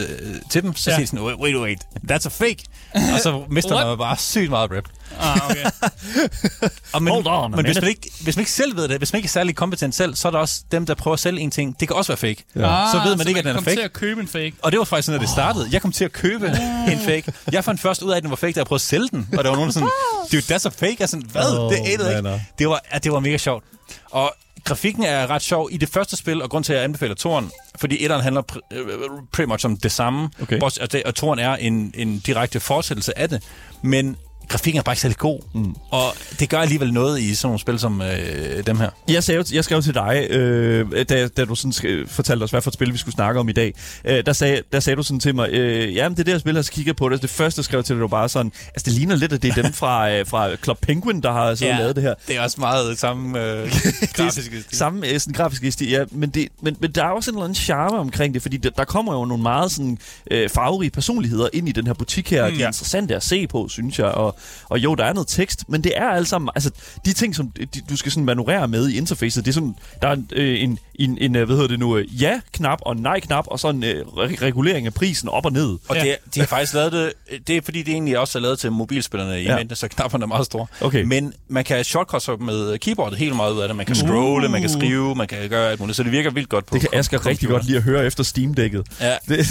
[0.51, 0.95] til dem, så Ja.
[0.95, 0.97] ja.
[0.97, 1.79] siger de sådan, wait, wait, wait,
[2.11, 2.65] that's a fake.
[2.95, 4.89] og så mister man bare sygt meget rep.
[5.21, 5.65] Ah, okay.
[6.93, 9.13] Og men, Hold on men hvis, man ikke, hvis man ikke selv ved det, hvis
[9.13, 11.41] man ikke er særlig kompetent selv, så er der også dem, der prøver at sælge
[11.41, 11.81] en ting.
[11.81, 12.45] Det kan også være fake.
[12.65, 13.77] Ah, Så ved man ikke, at den er fake.
[13.77, 14.53] til at købe en fake.
[14.63, 15.69] Og det var faktisk sådan, at det startede.
[15.73, 16.47] Jeg kom til at købe
[16.93, 17.33] en fake.
[17.53, 19.29] Jeg fandt først ud af, at den var fake, da jeg prøvede at sælge den.
[19.39, 19.89] Og der var nogen, der sådan,
[20.33, 20.97] dude, that's a fake.
[20.99, 21.59] Jeg er sådan, hvad?
[21.59, 22.43] Oh, det man, ikke.
[22.59, 23.65] Det var, ja, det var mega sjovt.
[24.11, 24.35] Og
[24.67, 27.51] grafikken er ret sjov i det første spil, og grund til, at jeg anbefaler toren,
[27.77, 28.99] fordi etteren handler pr- øh,
[29.33, 30.31] pretty much om det samme.
[30.43, 30.61] Okay.
[30.61, 30.73] Og,
[31.05, 33.43] og toren er en, en direkte fortsættelse af det.
[33.83, 34.17] Men
[34.49, 35.41] grafikken er bare ikke særlig god.
[35.55, 35.75] Mm.
[35.91, 36.05] Og
[36.41, 38.91] det gør alligevel noget i sådan nogle spil som øh, dem her.
[39.09, 42.61] Jeg, sagde, jo- jeg skrev til dig, øh, da, da du sådan fortalte os, hvad
[42.63, 43.75] for et spil vi skulle snakke om i dag.
[44.05, 46.65] Øh, der, sagde, der sagde du sådan til mig, øh, jamen det der spil, jeg
[46.65, 47.23] så kigger på det.
[47.23, 49.59] Det første, jeg skrev til dig, var bare sådan, altså det ligner lidt, at det
[49.59, 52.15] er dem fra, øh, fra Club Penguin, der har siddet og lavet det her.
[52.29, 53.71] Det er også meget samme øh,
[54.17, 54.79] grafiske stil.
[54.79, 56.05] Samme øh, sådan, grafiske stil, ja.
[56.13, 58.71] Men, det, men, men der er også en eller anden charme omkring det, fordi der,
[58.71, 59.99] der kommer jo nogle meget sådan,
[60.31, 62.49] øh, farverige personligheder ind i den her butik her.
[62.49, 62.55] Mm.
[62.57, 64.07] De er interessante at se på, synes jeg.
[64.07, 64.36] Og,
[64.69, 66.51] og jo, der er noget tekst, men det er alle sammen...
[66.55, 66.71] Altså,
[67.05, 69.75] de ting, som de, du skal sådan manøvrere med i interfacet, det er sådan...
[70.03, 72.97] Der er en, øh, en, en, en øh, hvad hedder det nu, øh, ja-knap og
[72.97, 75.79] nej-knap, og så en øh, re- regulering af prisen op og ned.
[75.89, 76.05] Og Ja.
[76.05, 76.11] ja.
[76.25, 77.13] det, de har faktisk lavet det,
[77.47, 79.51] det er fordi, det egentlig også er lavet til mobilspillerne i Ja.
[79.53, 79.57] ja.
[79.59, 80.67] mente, så knapperne er meget store.
[80.81, 81.03] Okay.
[81.03, 83.77] Men man kan shortcuts med keyboardet helt meget ud af det.
[83.77, 85.97] Man kan scrolle, man kan skrive, man kan gøre alt muligt.
[85.97, 88.07] Så det virker vildt godt på Det kan kom- Asger rigtig godt lide at høre
[88.07, 88.87] efter Steam-dækket.
[89.01, 89.15] Ja.
[89.29, 89.47] Det,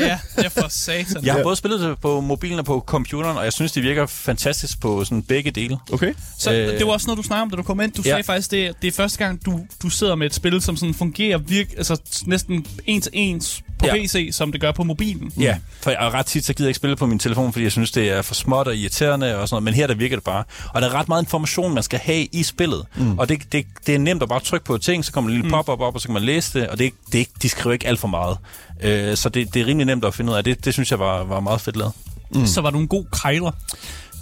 [0.00, 1.24] Ja, er for satan.
[1.24, 4.06] Jeg har både spillet det på mobilen og på computeren, og jeg synes, det virker
[4.06, 5.78] fantastisk på sådan begge dele.
[5.92, 6.14] okay.
[6.38, 7.92] Så Øh, det var også noget, du snakkede om, da du kom ind.
[7.92, 8.10] Du ja.
[8.10, 10.94] sagde faktisk, det, det er første gang, du, du sidder med et spil, som sådan
[10.94, 13.94] fungerer virk, altså næsten en til ens på Ja.
[13.96, 15.32] PC, som det gør på mobilen.
[15.40, 17.62] Ja, for jeg, og ret tit så gider jeg ikke spille på min telefon, fordi
[17.62, 19.64] jeg synes, det er for småt og irriterende og sådan noget.
[19.64, 20.44] Men her der virker det bare.
[20.74, 22.86] Og der er ret meget information, man skal have i spillet.
[22.96, 23.18] Mm.
[23.18, 25.50] Og det, det, det er nemt at bare trykke på ting, så kommer en lille
[25.50, 26.68] pop-up op, og så kan man læse det.
[26.68, 28.36] Og det, det, ikke- de skriver ikke alt for meget.
[28.82, 30.44] Øh, så det, det er rimelig nemt at finde ud af.
[30.44, 31.92] Det, det synes jeg var, var meget fedt lavet.
[32.34, 32.46] Mm.
[32.46, 33.50] Så var du en god krejler.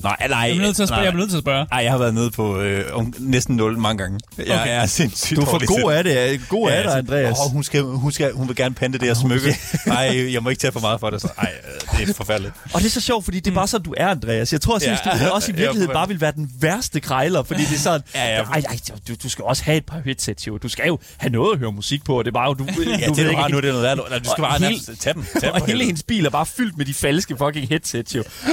[0.02, 0.38] Nej, nej.
[0.38, 1.00] Jeg er nødt til at spørge.
[1.02, 1.04] nej.
[1.06, 1.66] Jeg er nødt til at spørge.
[1.72, 4.20] Ej, jeg har været nede på øh, om, næsten 0 mange gange.
[4.38, 4.82] Jeg Okay.
[4.82, 6.40] er sindssygt Du er for god af det.
[6.48, 7.36] God af dig, altså, Andreas.
[7.46, 9.56] Åh, hun, skal, hun, skal, hun vil gerne pante det her smykke.
[9.86, 11.20] Nej, jeg må ikke tage for meget for det.
[11.22, 11.52] Så, ej,
[11.94, 12.54] øh, det er forfærdeligt.
[12.74, 14.52] Og det er så sjovt, fordi det er bare sådan, du er, Andreas.
[14.52, 15.26] Jeg tror, synes, Ja.
[15.26, 18.00] du også i Ja, virkeligheden bare vil være den værste krejler, fordi det er sådan,
[18.14, 18.42] Ja, ja.
[18.42, 18.76] ej, ej,
[19.08, 20.58] du, du skal også have et par headsets, jo.
[20.58, 22.64] Du skal jo have noget at høre musik på, og det er bare jo, du,
[22.68, 24.10] Ja, du det ved ikke, har nu, det er noget.
[24.10, 25.24] Nej, Du skal bare hele- tage dem.
[25.40, 28.22] Tage dem og hele hendes bil er bare fyldt med de falske fucking headsets, jo.
[28.46, 28.52] Ej,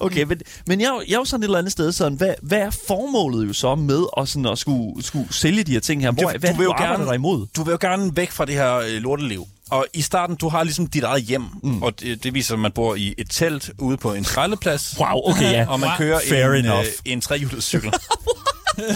[0.00, 2.58] Okay, men, men jeg, jeg er jo sådan et eller andet sted sådan, hvad, hvad
[2.58, 6.10] er formålet jo så med at, sådan, at skulle, skulle sælge de her ting her?
[6.10, 7.46] Hvor, Du- hvad du vil jo gerne- dig imod?
[7.56, 9.46] Du vil jo gerne væk fra det her øh, lorteliv.
[9.70, 11.82] Og i starten, du har ligesom dit eget hjem, mm.
[11.82, 14.94] og det, det viser, at man bor i et telt ude på en skraldeplads.
[14.98, 15.66] Wow, okay, ja.
[15.68, 16.80] Og man kører Fair en, enough.
[16.80, 17.92] øh, en trehjulet cykel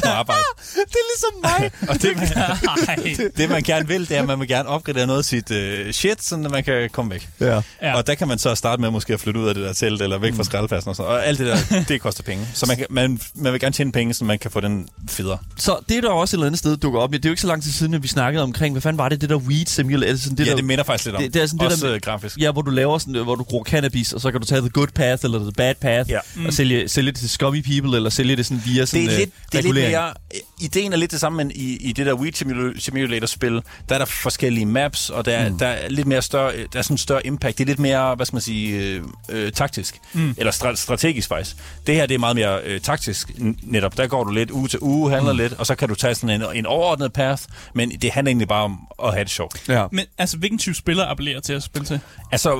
[0.04, 0.40] på arbejde.
[0.74, 1.70] Det er ligesom mig.
[1.90, 5.18] Og det, man, det, man gerne vil, det er, at man vil gerne opgradere noget
[5.18, 7.28] af sit øh, shit, så man kan komme væk.
[7.40, 7.60] ja.
[7.82, 7.96] Ja.
[7.96, 10.02] Og der kan man så starte med måske at flytte ud af det der telt,
[10.02, 12.46] eller væk fra skraldepladsen og sådan Og alt det der, det koster penge.
[12.54, 15.38] Så man, kan, man, man vil gerne tjene penge, så man kan få den federe.
[15.58, 17.12] Så det er der også et eller andet sted dukker op.
[17.12, 19.08] Det er jo ikke så lang tid siden, at vi snakkede omkring, hvad fanden var
[19.08, 20.12] det, det der weed simulator?
[20.12, 21.22] Det sådan, det Det ja, der, det minder faktisk lidt om.
[21.22, 22.38] det- det er sådan det Også der- øh, grafisk.
[22.38, 24.70] Ja, hvor du laver sådan, hvor du gror cannabis, og så kan du tage the
[24.70, 26.18] good path eller the bad path, Ja.
[26.46, 29.18] og sælge, sælge det til scummy people, eller sælge det sådan via sådan det er
[29.18, 30.14] lidt, øh, det er lidt regulering.
[30.32, 30.42] mere...
[30.60, 33.98] Ideen er lidt det samme, men i, i det der Weed Simula- Simulator-spil, der er
[33.98, 36.98] der forskellige maps, og der, er- der er lidt mere større, der er sådan en
[36.98, 37.58] større impact.
[37.58, 39.96] Det er lidt mere, hvad skal man sige, øh, øh, taktisk.
[40.12, 40.34] Mm.
[40.38, 41.56] Eller stra- strategisk faktisk.
[41.86, 43.30] Det her, det er meget mere øh, taktisk
[43.62, 43.96] netop.
[43.96, 45.38] Der går du lidt uge til uge, handler mm.
[45.38, 47.42] lidt, og så kan du tage sådan en, en overordnet path,
[47.74, 49.62] men det handler egentlig bare om at have det sjovt.
[49.68, 49.86] Ja.
[49.92, 52.00] Men altså, hvilken type spiller appellerer til at spille til?
[52.32, 52.56] Altså,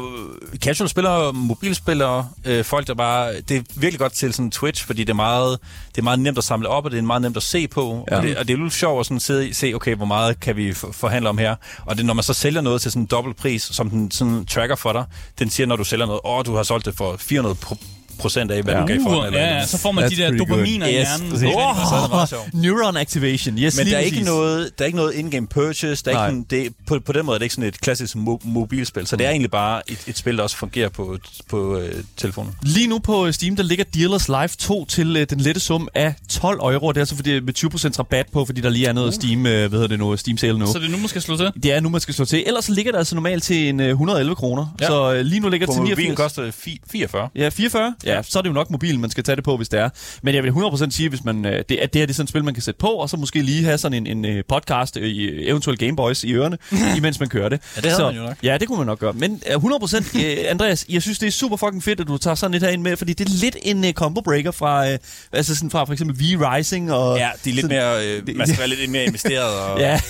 [0.53, 3.41] øh, casual spillere, mobilspillere, øh, folk der bare...
[3.41, 5.59] Det er virkelig godt til sådan Twitch, fordi det er meget,
[5.89, 8.07] det er meget nemt at samle op, og det er meget nemt at se på.
[8.11, 8.17] Ja.
[8.17, 10.57] Og, det, og det er lidt sjovt at sådan sidde, se, okay, hvor meget kan
[10.57, 11.57] vi for- forhandle om her.
[11.87, 14.47] Og det, når man så sælger noget til sådan en dobbelt pris, som den sådan
[14.47, 15.05] tracker for dig,
[15.39, 17.87] den siger, når du sælger noget, åh, du har solgt det for 400 pro-
[18.19, 18.81] procent af, hvad Ja.
[18.81, 19.19] du gav for den.
[19.19, 20.49] Uh, Eller ja, ja, så får man That's de der pretty good.
[20.49, 21.27] dopaminer i Yes, hjernen.
[21.27, 21.77] er Oh.
[21.77, 22.49] rigtig Så er.
[22.63, 26.05] Neuron activation, yes, Men der er, ikke noget, der er ikke noget in-game purchase.
[26.05, 26.29] Der er Nej.
[26.29, 29.07] ikke det, på, på den måde er det ikke sådan et klassisk mo- mobilspil.
[29.07, 32.53] Så det er egentlig bare et, et spil, der også fungerer på, på øh, telefonen.
[32.63, 36.15] Lige nu på Steam, der ligger Dealers Live 2 til øh, den lette sum af
[36.31, 36.89] 12 euro.
[36.93, 39.53] Det er altså fordi, med 20% rabat på, fordi der lige er noget Steam, øh,
[39.53, 40.67] hvad hedder det nu, Steam sale nu.
[40.67, 41.51] Så det er nu, man skal slå til?
[41.63, 42.45] Det er nu, man skal slå til.
[42.47, 44.75] Ellers så ligger det altså normalt til en øh, 111 kroner.
[44.81, 44.87] Ja.
[44.87, 46.17] Så øh, lige nu ligger På det til mobilen 89.
[46.17, 47.29] koster det fi- 44.
[47.35, 47.95] Ja, 44.
[48.07, 49.89] ja, så er det jo nok mobilen, man skal tage det på, hvis det er.
[50.23, 52.25] Men jeg vil 100% sige, hvis man, øh, det, at det her det er sådan
[52.25, 54.45] et spil, man kan sætte på, og så måske lige have sådan en, en øh,
[54.49, 56.59] podcast, øh, i eventuelt Gameboys i ørerne,
[56.99, 57.61] imens man kører det.
[57.77, 58.37] Ja, det så, man jo nok.
[58.43, 59.13] Ja, det kunne man nok gøre.
[59.13, 62.35] Men øh, 100% øh, Andreas, jeg synes, det er super fucking fedt, at du tager
[62.35, 64.99] sådan lidt herind med, fordi det er lidt en uh, combo breaker fra, øh,
[65.33, 67.19] altså sådan fra for eksempel V-Rising og...
[67.19, 69.61] Ja, de er lidt sådan- mere, øh, man skal være lidt mere investeret.
[69.61, 70.01] Og, Ja,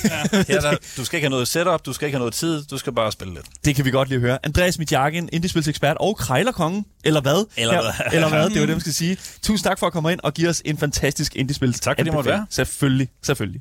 [0.48, 2.78] Her, der, du skal ikke have noget setup, du skal ikke have noget tid, du
[2.78, 3.46] skal bare spille lidt.
[3.64, 4.38] det kan vi godt lige høre.
[4.44, 7.46] Andreas Mitjagen, indiespilsekspert og krejlerkongen, eller hvad?
[7.56, 7.85] Eller Ja, hvad.
[8.12, 9.16] eller hvad, det var det, man skal sige.
[9.42, 11.72] Tusind tak for at komme ind og give os en fantastisk indiespil.
[11.72, 12.46] Tak, fordi jeg måtte være.
[12.50, 13.60] Selvfølgelig, selvfølgelig.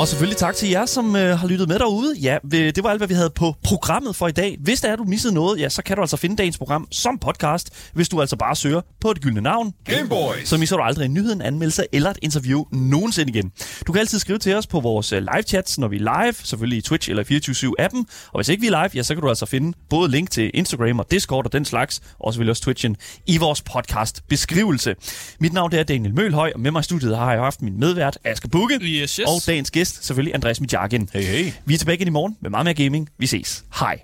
[0.00, 2.14] Og selvfølgelig tak til jer, som øh, har lyttet med derude.
[2.22, 4.56] Ja, øh, det var alt, hvad vi havde på programmet for i dag.
[4.60, 7.18] Hvis der er, du missede noget, ja, så kan du altså finde dagens program som
[7.18, 9.72] podcast, hvis du altså bare søger på et gyldne navn.
[9.84, 10.48] Gameboys.
[10.48, 13.52] Så misser du aldrig en nyhed, en anmeldelse eller et interview nogensinde igen.
[13.86, 16.78] Du kan altid skrive til os på vores øh, live-chats, når vi er live, selvfølgelig
[16.78, 18.04] i Twitch eller 24-7-appen.
[18.32, 20.50] Og hvis ikke vi er live, ja, så kan du altså finde både link til
[20.54, 24.94] Instagram og Discord og den slags, og selvfølgelig også Twitchen, i vores podcast-beskrivelse.
[25.40, 28.18] Mit navn er Daniel Mølhøj, og med mig i studiet har jeg haft min medvært,
[28.24, 29.18] Asger Bukke, Yes, yes.
[29.28, 31.08] og dagens gæst, selvfølgelig Andreas Mitjagen.
[31.12, 31.52] Hey, hey.
[31.64, 33.08] Vi er tilbage igen i morgen med meget mere gaming.
[33.18, 33.64] Vi ses.
[33.78, 34.00] Hej.